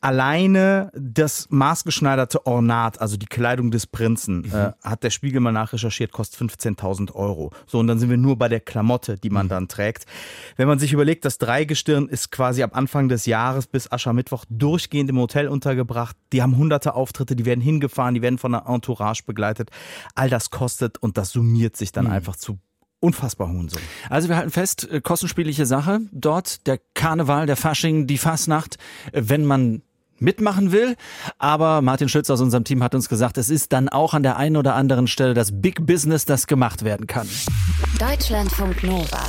Alleine 0.00 0.90
das 0.94 1.48
maßgeschneiderte 1.50 2.46
Ornat, 2.46 2.98
also 2.98 3.18
die 3.18 3.26
Kleidung 3.26 3.70
des 3.70 3.86
Prinzen, 3.86 4.38
mhm. 4.38 4.54
äh, 4.54 4.72
hat 4.82 5.02
der 5.02 5.10
Spiegel 5.10 5.40
mal 5.40 5.52
nachrecherchiert, 5.52 6.12
kostet 6.12 6.50
15.000 6.50 7.12
Euro. 7.12 7.50
So, 7.66 7.78
und 7.78 7.86
dann 7.86 7.98
sind 7.98 8.08
wir 8.08 8.16
nur 8.16 8.38
bei 8.38 8.48
der 8.48 8.60
Klamotte, 8.60 9.18
die 9.18 9.28
man 9.28 9.46
mhm. 9.46 9.50
dann 9.50 9.68
trägt. 9.68 10.06
Wenn 10.56 10.66
man 10.66 10.78
sich 10.78 10.94
überlegt, 10.94 11.26
das 11.26 11.36
Dreigestirn 11.36 12.08
ist 12.08 12.32
quasi 12.32 12.62
ab 12.62 12.74
Anfang 12.74 13.10
des 13.10 13.26
Jahres 13.26 13.66
bis 13.66 13.92
Aschermittwoch 13.92 14.46
durchgehend 14.48 15.10
im 15.10 15.18
Hotel 15.18 15.48
untergebracht. 15.48 16.16
Die 16.32 16.40
haben 16.40 16.56
hunderte 16.56 16.94
Auftritte, 16.94 17.36
die 17.36 17.44
werden 17.44 17.60
hingefahren, 17.60 18.14
die 18.14 18.22
werden 18.22 18.38
von 18.38 18.54
einer 18.54 18.66
Entourage 18.66 19.24
begleitet. 19.26 19.70
All 20.14 20.30
das 20.30 20.48
kostet 20.48 20.69
kostet 20.70 20.98
und 20.98 21.18
das 21.18 21.30
summiert 21.30 21.76
sich 21.76 21.90
dann 21.90 22.04
mhm. 22.06 22.12
einfach 22.12 22.36
zu 22.36 22.58
unfassbar 23.00 23.48
hohen 23.48 23.68
Summen. 23.68 23.84
Also 24.08 24.28
wir 24.28 24.36
halten 24.36 24.50
fest, 24.50 24.88
äh, 24.90 25.00
kostenspielliche 25.00 25.66
Sache 25.66 26.00
dort, 26.12 26.66
der 26.66 26.78
Karneval, 26.94 27.46
der 27.46 27.56
Fasching, 27.56 28.06
die 28.06 28.18
Fasnacht, 28.18 28.76
äh, 29.12 29.22
wenn 29.24 29.44
man 29.44 29.82
mitmachen 30.18 30.70
will. 30.70 30.96
Aber 31.38 31.80
Martin 31.80 32.08
Schütz 32.08 32.28
aus 32.30 32.40
unserem 32.40 32.64
Team 32.64 32.84
hat 32.84 32.94
uns 32.94 33.08
gesagt, 33.08 33.38
es 33.38 33.48
ist 33.50 33.72
dann 33.72 33.88
auch 33.88 34.14
an 34.14 34.22
der 34.22 34.36
einen 34.36 34.56
oder 34.56 34.74
anderen 34.74 35.08
Stelle 35.08 35.34
das 35.34 35.60
Big 35.60 35.86
Business, 35.86 36.24
das 36.24 36.46
gemacht 36.46 36.84
werden 36.84 37.06
kann. 37.06 37.26
Deutschlandfunk 37.98 38.84
Nova. 38.84 39.24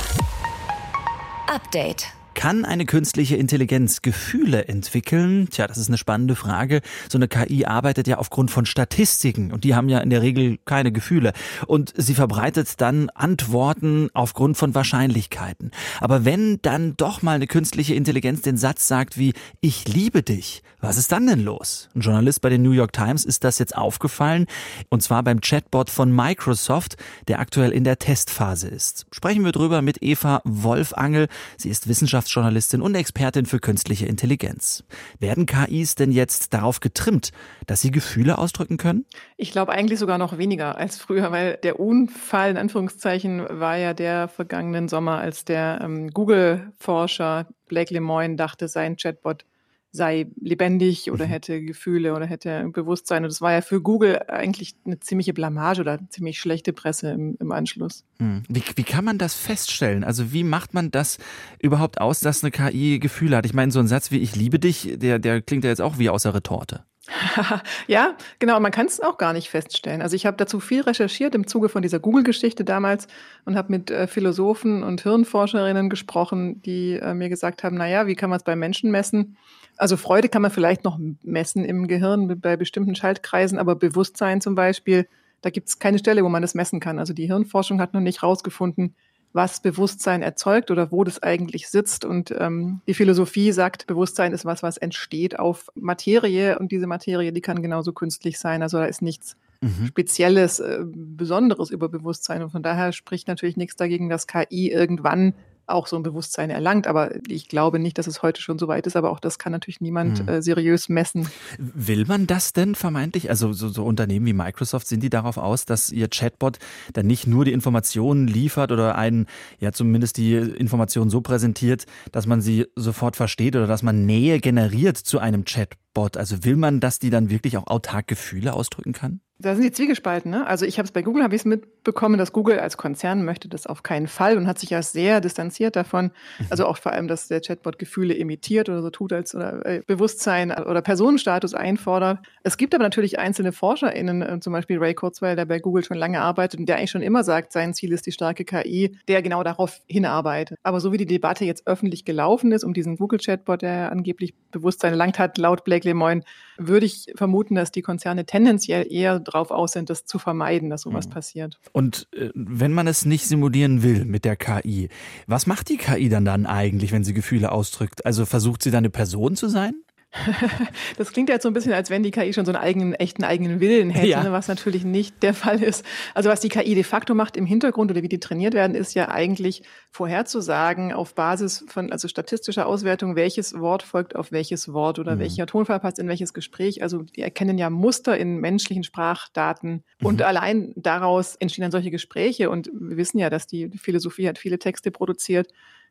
Update. 1.48 2.06
Kann 2.34 2.64
eine 2.64 2.86
künstliche 2.86 3.36
Intelligenz 3.36 4.02
Gefühle 4.02 4.66
entwickeln? 4.66 5.48
Tja, 5.50 5.66
das 5.66 5.76
ist 5.76 5.88
eine 5.88 5.98
spannende 5.98 6.34
Frage. 6.34 6.80
So 7.08 7.18
eine 7.18 7.28
KI 7.28 7.66
arbeitet 7.66 8.08
ja 8.08 8.18
aufgrund 8.18 8.50
von 8.50 8.64
Statistiken 8.64 9.52
und 9.52 9.64
die 9.64 9.74
haben 9.74 9.88
ja 9.88 9.98
in 9.98 10.10
der 10.10 10.22
Regel 10.22 10.58
keine 10.64 10.92
Gefühle. 10.92 11.34
Und 11.66 11.92
sie 11.96 12.14
verbreitet 12.14 12.80
dann 12.80 13.10
Antworten 13.10 14.08
aufgrund 14.14 14.56
von 14.56 14.74
Wahrscheinlichkeiten. 14.74 15.72
Aber 16.00 16.24
wenn 16.24 16.58
dann 16.62 16.96
doch 16.96 17.22
mal 17.22 17.34
eine 17.34 17.46
künstliche 17.46 17.94
Intelligenz 17.94 18.42
den 18.42 18.56
Satz 18.56 18.88
sagt 18.88 19.18
wie 19.18 19.34
Ich 19.60 19.86
liebe 19.86 20.22
dich, 20.22 20.62
was 20.80 20.96
ist 20.96 21.12
dann 21.12 21.26
denn 21.26 21.40
los? 21.40 21.90
Ein 21.94 22.00
Journalist 22.00 22.40
bei 22.40 22.48
den 22.48 22.62
New 22.62 22.72
York 22.72 22.92
Times 22.92 23.24
ist 23.24 23.44
das 23.44 23.58
jetzt 23.58 23.76
aufgefallen 23.76 24.46
und 24.88 25.02
zwar 25.02 25.22
beim 25.22 25.40
Chatbot 25.40 25.90
von 25.90 26.10
Microsoft, 26.14 26.96
der 27.28 27.40
aktuell 27.40 27.72
in 27.72 27.84
der 27.84 27.98
Testphase 27.98 28.68
ist. 28.68 29.06
Sprechen 29.12 29.44
wir 29.44 29.52
drüber 29.52 29.82
mit 29.82 30.02
Eva 30.02 30.40
Wolfangel. 30.44 31.28
Sie 31.56 31.68
ist 31.68 31.88
Wissenschaftlerin 31.88 32.21
Wissenschaftsjournalistin 32.22 32.82
und 32.82 32.94
Expertin 32.94 33.46
für 33.46 33.58
künstliche 33.58 34.06
Intelligenz. 34.06 34.84
Werden 35.18 35.46
KIs 35.46 35.94
denn 35.96 36.12
jetzt 36.12 36.54
darauf 36.54 36.80
getrimmt, 36.80 37.32
dass 37.66 37.80
sie 37.80 37.90
Gefühle 37.90 38.38
ausdrücken 38.38 38.76
können? 38.76 39.04
Ich 39.36 39.50
glaube 39.50 39.72
eigentlich 39.72 39.98
sogar 39.98 40.18
noch 40.18 40.38
weniger 40.38 40.76
als 40.76 40.96
früher, 40.96 41.32
weil 41.32 41.58
der 41.62 41.80
Unfall 41.80 42.50
in 42.50 42.56
Anführungszeichen 42.56 43.44
war 43.48 43.76
ja 43.76 43.92
der 43.94 44.28
vergangenen 44.28 44.88
Sommer, 44.88 45.18
als 45.18 45.44
der 45.44 45.80
ähm, 45.82 46.10
Google-Forscher 46.10 47.46
Blake 47.66 47.92
Lemoine 47.92 48.36
dachte, 48.36 48.68
sein 48.68 48.96
Chatbot 48.96 49.44
sei 49.92 50.26
lebendig 50.40 51.10
oder 51.10 51.26
mhm. 51.26 51.30
hätte 51.30 51.62
Gefühle 51.62 52.14
oder 52.14 52.24
hätte 52.24 52.66
Bewusstsein. 52.72 53.24
Und 53.24 53.30
das 53.30 53.42
war 53.42 53.52
ja 53.52 53.60
für 53.60 53.82
Google 53.82 54.20
eigentlich 54.26 54.74
eine 54.86 54.98
ziemliche 55.00 55.34
Blamage 55.34 55.82
oder 55.82 55.98
ziemlich 56.08 56.40
schlechte 56.40 56.72
Presse 56.72 57.10
im, 57.10 57.36
im 57.38 57.52
Anschluss. 57.52 58.04
Mhm. 58.18 58.42
Wie, 58.48 58.62
wie 58.74 58.84
kann 58.84 59.04
man 59.04 59.18
das 59.18 59.34
feststellen? 59.34 60.02
Also 60.02 60.32
wie 60.32 60.44
macht 60.44 60.72
man 60.72 60.90
das 60.90 61.18
überhaupt 61.60 62.00
aus, 62.00 62.20
dass 62.20 62.42
eine 62.42 62.50
KI 62.50 62.98
Gefühle 62.98 63.36
hat? 63.36 63.44
Ich 63.44 63.52
meine, 63.52 63.70
so 63.70 63.80
ein 63.80 63.86
Satz 63.86 64.10
wie 64.10 64.18
ich 64.18 64.34
liebe 64.34 64.58
dich, 64.58 64.94
der, 64.96 65.18
der 65.18 65.42
klingt 65.42 65.64
ja 65.64 65.70
jetzt 65.70 65.82
auch 65.82 65.98
wie 65.98 66.08
aus 66.08 66.22
der 66.22 66.34
Retorte. 66.34 66.84
ja, 67.86 68.16
genau. 68.38 68.60
Man 68.60 68.72
kann 68.72 68.86
es 68.86 69.00
auch 69.00 69.18
gar 69.18 69.32
nicht 69.32 69.50
feststellen. 69.50 70.00
Also 70.00 70.16
ich 70.16 70.24
habe 70.24 70.36
dazu 70.38 70.60
viel 70.60 70.82
recherchiert 70.82 71.34
im 71.34 71.46
Zuge 71.46 71.68
von 71.68 71.82
dieser 71.82 71.98
Google-Geschichte 71.98 72.64
damals 72.64 73.08
und 73.44 73.56
habe 73.56 73.72
mit 73.72 73.90
äh, 73.90 74.06
Philosophen 74.06 74.82
und 74.82 75.02
Hirnforscherinnen 75.02 75.90
gesprochen, 75.90 76.62
die 76.62 76.94
äh, 76.94 77.12
mir 77.12 77.28
gesagt 77.28 77.64
haben, 77.64 77.76
naja, 77.76 78.06
wie 78.06 78.14
kann 78.14 78.30
man 78.30 78.38
es 78.38 78.44
bei 78.44 78.56
Menschen 78.56 78.90
messen? 78.90 79.36
Also 79.76 79.96
Freude 79.96 80.28
kann 80.28 80.42
man 80.42 80.50
vielleicht 80.50 80.84
noch 80.84 80.98
messen 81.22 81.64
im 81.64 81.88
Gehirn 81.88 82.40
bei 82.40 82.56
bestimmten 82.56 82.94
Schaltkreisen, 82.94 83.58
aber 83.58 83.74
Bewusstsein 83.74 84.40
zum 84.40 84.54
Beispiel, 84.54 85.08
da 85.40 85.50
gibt 85.50 85.68
es 85.68 85.78
keine 85.78 85.98
Stelle, 85.98 86.22
wo 86.24 86.28
man 86.28 86.42
das 86.42 86.54
messen 86.54 86.80
kann. 86.80 86.98
Also 86.98 87.12
die 87.12 87.26
Hirnforschung 87.26 87.80
hat 87.80 87.94
noch 87.94 88.00
nicht 88.00 88.22
rausgefunden, 88.22 88.94
was 89.32 89.60
Bewusstsein 89.60 90.22
erzeugt 90.22 90.70
oder 90.70 90.92
wo 90.92 91.04
das 91.04 91.22
eigentlich 91.22 91.68
sitzt. 91.68 92.04
Und 92.04 92.34
ähm, 92.38 92.80
die 92.86 92.94
Philosophie 92.94 93.52
sagt, 93.52 93.86
Bewusstsein 93.86 94.32
ist 94.32 94.44
was, 94.44 94.62
was 94.62 94.76
entsteht 94.76 95.38
auf 95.38 95.68
Materie 95.74 96.58
und 96.58 96.70
diese 96.70 96.86
Materie, 96.86 97.32
die 97.32 97.40
kann 97.40 97.62
genauso 97.62 97.92
künstlich 97.92 98.38
sein. 98.38 98.62
Also 98.62 98.78
da 98.78 98.84
ist 98.84 99.02
nichts 99.02 99.36
mhm. 99.62 99.86
Spezielles, 99.86 100.60
äh, 100.60 100.80
Besonderes 100.84 101.70
über 101.70 101.88
Bewusstsein. 101.88 102.42
Und 102.42 102.50
von 102.50 102.62
daher 102.62 102.92
spricht 102.92 103.28
natürlich 103.28 103.56
nichts 103.56 103.76
dagegen, 103.76 104.08
dass 104.08 104.26
KI 104.26 104.70
irgendwann 104.70 105.34
auch 105.66 105.86
so 105.86 105.96
ein 105.96 106.02
Bewusstsein 106.02 106.50
erlangt. 106.50 106.86
Aber 106.86 107.10
ich 107.28 107.48
glaube 107.48 107.78
nicht, 107.78 107.98
dass 107.98 108.06
es 108.06 108.22
heute 108.22 108.40
schon 108.40 108.58
so 108.58 108.68
weit 108.68 108.86
ist. 108.86 108.96
Aber 108.96 109.10
auch 109.10 109.20
das 109.20 109.38
kann 109.38 109.52
natürlich 109.52 109.80
niemand 109.80 110.20
hm. 110.20 110.28
äh, 110.28 110.42
seriös 110.42 110.88
messen. 110.88 111.28
Will 111.58 112.04
man 112.06 112.26
das 112.26 112.52
denn 112.52 112.74
vermeintlich? 112.74 113.30
Also 113.30 113.52
so, 113.52 113.68
so, 113.68 113.84
Unternehmen 113.84 114.26
wie 114.26 114.32
Microsoft, 114.32 114.86
sind 114.86 115.02
die 115.02 115.10
darauf 115.10 115.36
aus, 115.36 115.64
dass 115.64 115.90
ihr 115.90 116.08
Chatbot 116.08 116.58
dann 116.92 117.06
nicht 117.06 117.26
nur 117.26 117.44
die 117.44 117.52
Informationen 117.52 118.26
liefert 118.26 118.72
oder 118.72 118.96
einen, 118.96 119.26
ja 119.58 119.72
zumindest 119.72 120.16
die 120.16 120.34
Informationen 120.34 121.10
so 121.10 121.20
präsentiert, 121.20 121.86
dass 122.10 122.26
man 122.26 122.40
sie 122.40 122.66
sofort 122.76 123.16
versteht 123.16 123.56
oder 123.56 123.66
dass 123.66 123.82
man 123.82 124.06
Nähe 124.06 124.40
generiert 124.40 124.96
zu 124.96 125.18
einem 125.18 125.44
Chatbot? 125.44 125.91
Also 125.94 126.44
will 126.44 126.56
man, 126.56 126.80
dass 126.80 126.98
die 126.98 127.10
dann 127.10 127.30
wirklich 127.30 127.56
auch 127.56 127.66
autark 127.66 128.06
Gefühle 128.06 128.54
ausdrücken 128.54 128.92
kann? 128.92 129.20
Da 129.42 129.54
sind 129.56 129.64
die 129.64 129.72
Zwiegespalten. 129.72 130.30
Ne? 130.30 130.46
Also 130.46 130.64
ich 130.66 130.78
habe 130.78 130.86
es 130.86 130.92
bei 130.92 131.02
Google, 131.02 131.24
habe 131.24 131.34
ich 131.34 131.40
es 131.40 131.44
mitbekommen, 131.44 132.16
dass 132.16 132.32
Google 132.32 132.60
als 132.60 132.76
Konzern 132.76 133.24
möchte 133.24 133.48
das 133.48 133.66
auf 133.66 133.82
keinen 133.82 134.06
Fall 134.06 134.36
und 134.36 134.46
hat 134.46 134.60
sich 134.60 134.70
ja 134.70 134.82
sehr 134.82 135.20
distanziert 135.20 135.74
davon. 135.74 136.12
Mhm. 136.38 136.46
Also 136.48 136.66
auch 136.66 136.76
vor 136.76 136.92
allem, 136.92 137.08
dass 137.08 137.26
der 137.26 137.40
Chatbot 137.40 137.78
Gefühle 137.78 138.14
imitiert 138.14 138.68
oder 138.68 138.82
so 138.82 138.90
tut, 138.90 139.12
als 139.12 139.34
oder 139.34 139.66
äh, 139.66 139.82
Bewusstsein 139.84 140.52
oder 140.52 140.80
Personenstatus 140.80 141.54
einfordert. 141.54 142.20
Es 142.44 142.56
gibt 142.56 142.72
aber 142.72 142.84
natürlich 142.84 143.18
einzelne 143.18 143.50
ForscherInnen, 143.50 144.22
äh, 144.22 144.38
zum 144.40 144.52
Beispiel 144.52 144.78
Ray 144.78 144.94
Kurzweil, 144.94 145.34
der 145.34 145.44
bei 145.44 145.58
Google 145.58 145.82
schon 145.82 145.96
lange 145.96 146.20
arbeitet 146.20 146.60
und 146.60 146.66
der 146.66 146.76
eigentlich 146.76 146.92
schon 146.92 147.02
immer 147.02 147.24
sagt, 147.24 147.52
sein 147.52 147.74
Ziel 147.74 147.92
ist 147.92 148.06
die 148.06 148.12
starke 148.12 148.44
KI, 148.44 148.96
der 149.08 149.22
genau 149.22 149.42
darauf 149.42 149.80
hinarbeitet. 149.88 150.56
Aber 150.62 150.78
so 150.78 150.92
wie 150.92 150.98
die 150.98 151.06
Debatte 151.06 151.44
jetzt 151.44 151.66
öffentlich 151.66 152.04
gelaufen 152.04 152.52
ist 152.52 152.62
um 152.62 152.74
diesen 152.74 152.96
Google-Chatbot, 152.96 153.62
der 153.62 153.90
angeblich 153.90 154.34
Bewusstsein 154.52 154.92
erlangt 154.92 155.18
hat, 155.18 155.36
laut 155.36 155.64
Blake 155.64 155.81
Lemoine, 155.84 156.22
würde 156.56 156.86
ich 156.86 157.06
vermuten, 157.14 157.54
dass 157.54 157.72
die 157.72 157.82
Konzerne 157.82 158.26
tendenziell 158.26 158.86
eher 158.90 159.20
drauf 159.20 159.50
aus 159.50 159.72
sind, 159.72 159.90
das 159.90 160.04
zu 160.04 160.18
vermeiden, 160.18 160.70
dass 160.70 160.82
sowas 160.82 161.06
mhm. 161.06 161.10
passiert. 161.10 161.58
Und 161.72 162.08
äh, 162.12 162.30
wenn 162.34 162.72
man 162.72 162.86
es 162.86 163.04
nicht 163.04 163.26
simulieren 163.26 163.82
will 163.82 164.04
mit 164.04 164.24
der 164.24 164.36
KI, 164.36 164.88
was 165.26 165.46
macht 165.46 165.68
die 165.68 165.76
KI 165.76 166.08
dann 166.08 166.24
dann 166.24 166.46
eigentlich, 166.46 166.92
wenn 166.92 167.04
sie 167.04 167.14
Gefühle 167.14 167.52
ausdrückt? 167.52 168.04
Also 168.06 168.26
versucht 168.26 168.62
sie 168.62 168.70
dann 168.70 168.78
eine 168.78 168.90
Person 168.90 169.36
zu 169.36 169.48
sein? 169.48 169.74
Das 170.96 171.12
klingt 171.12 171.28
jetzt 171.28 171.42
so 171.42 171.48
ein 171.48 171.52
bisschen, 171.52 171.72
als 171.72 171.90
wenn 171.90 172.02
die 172.02 172.10
KI 172.10 172.32
schon 172.32 172.44
so 172.44 172.52
einen 172.52 172.62
eigenen, 172.62 172.94
echten 172.94 173.24
eigenen 173.24 173.60
Willen 173.60 173.90
hätte, 173.90 174.06
ja. 174.06 174.22
Ne, 174.22 174.32
was 174.32 174.48
natürlich 174.48 174.84
nicht 174.84 175.22
der 175.22 175.34
Fall 175.34 175.62
ist. 175.62 175.84
Also 176.14 176.28
was 176.28 176.40
die 176.40 176.48
KI 176.48 176.74
de 176.74 176.84
facto 176.84 177.14
macht 177.14 177.36
im 177.36 177.46
Hintergrund 177.46 177.90
oder 177.90 178.02
wie 178.02 178.08
die 178.08 178.20
trainiert 178.20 178.54
werden, 178.54 178.74
ist 178.74 178.94
ja 178.94 179.08
eigentlich 179.08 179.62
vorherzusagen 179.90 180.92
auf 180.92 181.14
Basis 181.14 181.64
von 181.68 181.90
also 181.92 182.08
statistischer 182.08 182.66
Auswertung, 182.66 183.16
welches 183.16 183.58
Wort 183.58 183.82
folgt 183.82 184.14
auf 184.16 184.32
welches 184.32 184.72
Wort 184.72 184.98
oder 184.98 185.16
mhm. 185.16 185.20
welcher 185.20 185.46
Tonfall 185.46 185.80
passt 185.80 185.98
in 185.98 186.08
welches 186.08 186.34
Gespräch. 186.34 186.82
Also 186.82 187.02
die 187.02 187.22
erkennen 187.22 187.58
ja 187.58 187.70
Muster 187.70 188.16
in 188.16 188.36
menschlichen 188.38 188.84
Sprachdaten 188.84 189.82
mhm. 190.00 190.06
und 190.06 190.22
allein 190.22 190.72
daraus 190.76 191.36
entstehen 191.36 191.62
dann 191.62 191.72
solche 191.72 191.90
Gespräche 191.90 192.50
und 192.50 192.70
wir 192.72 192.96
wissen 192.96 193.18
ja, 193.18 193.30
dass 193.30 193.46
die 193.46 193.70
Philosophie 193.78 194.28
hat 194.28 194.38
viele 194.38 194.58
Texte 194.58 194.90
produziert 194.90 195.48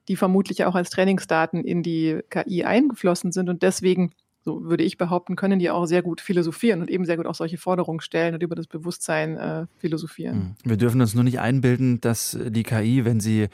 die 0.07 0.15
vermutlich 0.15 0.65
auch 0.65 0.75
als 0.75 0.89
Trainingsdaten 0.89 1.63
in 1.63 1.83
die 1.83 2.19
KI 2.29 2.63
eingeflossen 2.63 3.31
sind 3.31 3.49
und 3.49 3.63
deswegen 3.63 4.11
so 4.43 4.63
würde 4.63 4.83
ich 4.83 4.97
behaupten, 4.97 5.35
können 5.35 5.59
die 5.59 5.69
auch 5.69 5.85
sehr 5.85 6.01
gut 6.01 6.19
philosophieren 6.19 6.81
und 6.81 6.89
eben 6.89 7.05
sehr 7.05 7.17
gut 7.17 7.27
auch 7.27 7.35
solche 7.35 7.57
Forderungen 7.57 8.01
stellen 8.01 8.33
und 8.33 8.41
über 8.41 8.55
das 8.55 8.65
Bewusstsein 8.65 9.37
äh, 9.37 9.67
philosophieren. 9.77 10.35
Hm. 10.35 10.55
Wir 10.63 10.77
dürfen 10.77 10.99
uns 10.99 11.13
nur 11.13 11.23
nicht 11.23 11.39
einbilden, 11.39 12.01
dass 12.01 12.37
die 12.47 12.63
KI, 12.63 13.05
wenn 13.05 13.19
sie, 13.19 13.43
äh, 13.43 13.49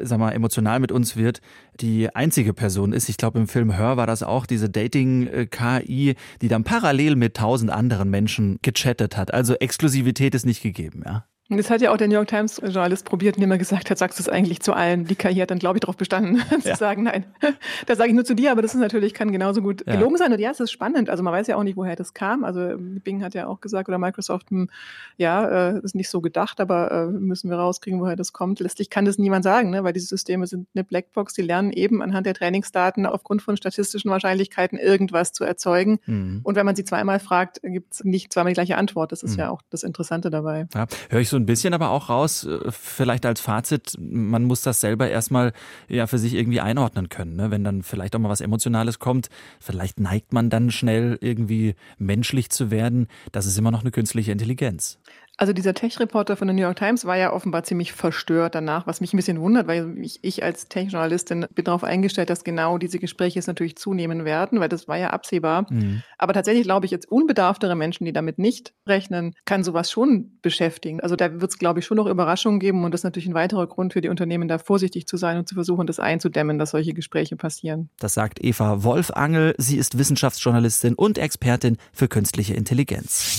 sag 0.00 0.18
mal, 0.18 0.30
emotional 0.32 0.80
mit 0.80 0.92
uns 0.92 1.16
wird, 1.16 1.42
die 1.80 2.14
einzige 2.14 2.54
Person 2.54 2.94
ist. 2.94 3.10
Ich 3.10 3.18
glaube, 3.18 3.38
im 3.38 3.48
Film 3.48 3.76
Hör 3.76 3.98
war 3.98 4.06
das 4.06 4.22
auch 4.22 4.46
diese 4.46 4.70
Dating-KI, 4.70 6.14
die 6.40 6.48
dann 6.48 6.64
parallel 6.64 7.16
mit 7.16 7.36
tausend 7.36 7.70
anderen 7.70 8.08
Menschen 8.08 8.58
gechattet 8.62 9.18
hat. 9.18 9.34
Also 9.34 9.54
Exklusivität 9.54 10.34
ist 10.34 10.46
nicht 10.46 10.62
gegeben, 10.62 11.02
ja. 11.04 11.26
Und 11.50 11.56
das 11.56 11.68
hat 11.68 11.80
ja 11.80 11.92
auch 11.92 11.96
der 11.96 12.06
New 12.06 12.14
York 12.14 12.28
Times 12.28 12.60
Journalist 12.62 13.04
probiert, 13.04 13.36
indem 13.36 13.50
er 13.50 13.58
gesagt 13.58 13.90
hat, 13.90 13.98
sagst 13.98 14.20
du 14.20 14.22
es 14.22 14.28
eigentlich 14.28 14.60
zu 14.60 14.72
allen. 14.72 15.06
Die 15.06 15.16
KI 15.16 15.34
hat 15.34 15.50
dann, 15.50 15.58
glaube 15.58 15.78
ich, 15.78 15.80
darauf 15.80 15.96
bestanden, 15.96 16.40
zu 16.62 16.68
ja. 16.68 16.76
sagen, 16.76 17.02
nein. 17.02 17.24
Das 17.86 17.98
sage 17.98 18.10
ich 18.10 18.14
nur 18.14 18.24
zu 18.24 18.34
dir, 18.34 18.52
aber 18.52 18.62
das 18.62 18.74
ist 18.74 18.80
natürlich, 18.80 19.14
kann 19.14 19.32
genauso 19.32 19.60
gut 19.60 19.84
ja. 19.86 19.94
gelogen 19.94 20.16
sein. 20.16 20.32
Und 20.32 20.38
ja, 20.38 20.50
es 20.50 20.60
ist 20.60 20.70
spannend. 20.70 21.10
Also 21.10 21.22
man 21.24 21.32
weiß 21.32 21.48
ja 21.48 21.56
auch 21.56 21.64
nicht, 21.64 21.76
woher 21.76 21.96
das 21.96 22.14
kam. 22.14 22.44
Also 22.44 22.74
Bing 22.78 23.24
hat 23.24 23.34
ja 23.34 23.48
auch 23.48 23.60
gesagt, 23.60 23.88
oder 23.88 23.98
Microsoft, 23.98 24.50
hm, 24.50 24.70
ja, 25.16 25.70
äh, 25.70 25.80
ist 25.80 25.96
nicht 25.96 26.08
so 26.08 26.20
gedacht, 26.20 26.60
aber 26.60 26.90
äh, 26.90 27.06
müssen 27.06 27.50
wir 27.50 27.56
rauskriegen, 27.56 28.00
woher 28.00 28.16
das 28.16 28.32
kommt. 28.32 28.60
Letztlich 28.60 28.88
kann 28.88 29.04
das 29.04 29.18
niemand 29.18 29.42
sagen, 29.42 29.70
ne? 29.70 29.82
weil 29.82 29.92
diese 29.92 30.06
Systeme 30.06 30.46
sind 30.46 30.68
eine 30.74 30.84
Blackbox, 30.84 31.34
die 31.34 31.42
lernen 31.42 31.72
eben 31.72 32.00
anhand 32.00 32.26
der 32.26 32.34
Trainingsdaten 32.34 33.06
aufgrund 33.06 33.42
von 33.42 33.56
statistischen 33.56 34.10
Wahrscheinlichkeiten 34.10 34.78
irgendwas 34.78 35.32
zu 35.32 35.42
erzeugen. 35.42 35.98
Mhm. 36.06 36.40
Und 36.44 36.54
wenn 36.54 36.66
man 36.66 36.76
sie 36.76 36.84
zweimal 36.84 37.18
fragt, 37.18 37.60
gibt 37.62 37.94
es 37.94 38.04
nicht 38.04 38.32
zweimal 38.32 38.52
die 38.52 38.54
gleiche 38.54 38.76
Antwort. 38.76 39.10
Das 39.10 39.24
ist 39.24 39.32
mhm. 39.32 39.40
ja 39.40 39.50
auch 39.50 39.62
das 39.70 39.82
Interessante 39.82 40.30
dabei. 40.30 40.68
Ja, 40.74 40.86
höre 41.08 41.20
ich 41.20 41.28
so 41.28 41.39
ein 41.40 41.46
bisschen 41.46 41.74
aber 41.74 41.90
auch 41.90 42.08
raus, 42.08 42.44
äh, 42.44 42.58
vielleicht 42.70 43.26
als 43.26 43.40
Fazit, 43.40 43.96
man 43.98 44.44
muss 44.44 44.62
das 44.62 44.80
selber 44.80 45.08
erstmal 45.08 45.52
ja 45.88 46.06
für 46.06 46.18
sich 46.18 46.34
irgendwie 46.34 46.60
einordnen 46.60 47.08
können. 47.08 47.36
Ne? 47.36 47.50
Wenn 47.50 47.64
dann 47.64 47.82
vielleicht 47.82 48.14
auch 48.14 48.20
mal 48.20 48.28
was 48.28 48.40
Emotionales 48.40 48.98
kommt, 48.98 49.28
vielleicht 49.58 49.98
neigt 49.98 50.32
man 50.32 50.50
dann 50.50 50.70
schnell 50.70 51.18
irgendwie 51.20 51.74
menschlich 51.98 52.50
zu 52.50 52.70
werden. 52.70 53.08
Das 53.32 53.46
ist 53.46 53.58
immer 53.58 53.70
noch 53.70 53.80
eine 53.80 53.90
künstliche 53.90 54.32
Intelligenz. 54.32 54.98
Also 55.40 55.54
dieser 55.54 55.72
Tech-Reporter 55.72 56.36
von 56.36 56.48
der 56.48 56.54
New 56.54 56.60
York 56.60 56.76
Times 56.76 57.06
war 57.06 57.16
ja 57.16 57.32
offenbar 57.32 57.62
ziemlich 57.62 57.94
verstört 57.94 58.54
danach, 58.54 58.86
was 58.86 59.00
mich 59.00 59.14
ein 59.14 59.16
bisschen 59.16 59.40
wundert, 59.40 59.66
weil 59.66 59.96
ich, 59.96 60.18
ich 60.20 60.44
als 60.44 60.68
Tech-Journalistin 60.68 61.46
bin 61.54 61.64
darauf 61.64 61.82
eingestellt, 61.82 62.28
dass 62.28 62.44
genau 62.44 62.76
diese 62.76 62.98
Gespräche 62.98 63.36
jetzt 63.36 63.46
natürlich 63.46 63.78
zunehmen 63.78 64.26
werden, 64.26 64.60
weil 64.60 64.68
das 64.68 64.86
war 64.86 64.98
ja 64.98 65.08
absehbar. 65.08 65.64
Mhm. 65.70 66.02
Aber 66.18 66.34
tatsächlich 66.34 66.64
glaube 66.64 66.84
ich, 66.84 66.92
jetzt 66.92 67.10
unbedarftere 67.10 67.74
Menschen, 67.74 68.04
die 68.04 68.12
damit 68.12 68.38
nicht 68.38 68.74
rechnen, 68.86 69.34
kann 69.46 69.64
sowas 69.64 69.90
schon 69.90 70.38
beschäftigen. 70.42 71.00
Also 71.00 71.16
da 71.16 71.40
wird 71.40 71.50
es, 71.50 71.56
glaube 71.56 71.80
ich, 71.80 71.86
schon 71.86 71.96
noch 71.96 72.06
Überraschungen 72.06 72.60
geben 72.60 72.84
und 72.84 72.92
das 72.92 73.00
ist 73.00 73.04
natürlich 73.04 73.28
ein 73.30 73.32
weiterer 73.32 73.66
Grund 73.66 73.94
für 73.94 74.02
die 74.02 74.10
Unternehmen, 74.10 74.46
da 74.46 74.58
vorsichtig 74.58 75.06
zu 75.06 75.16
sein 75.16 75.38
und 75.38 75.48
zu 75.48 75.54
versuchen, 75.54 75.86
das 75.86 76.00
einzudämmen, 76.00 76.58
dass 76.58 76.72
solche 76.72 76.92
Gespräche 76.92 77.36
passieren. 77.36 77.88
Das 77.98 78.12
sagt 78.12 78.44
Eva 78.44 78.84
Wolfangel. 78.84 79.54
Sie 79.56 79.78
ist 79.78 79.96
Wissenschaftsjournalistin 79.96 80.96
und 80.96 81.16
Expertin 81.16 81.78
für 81.94 82.08
künstliche 82.08 82.52
Intelligenz. 82.52 83.38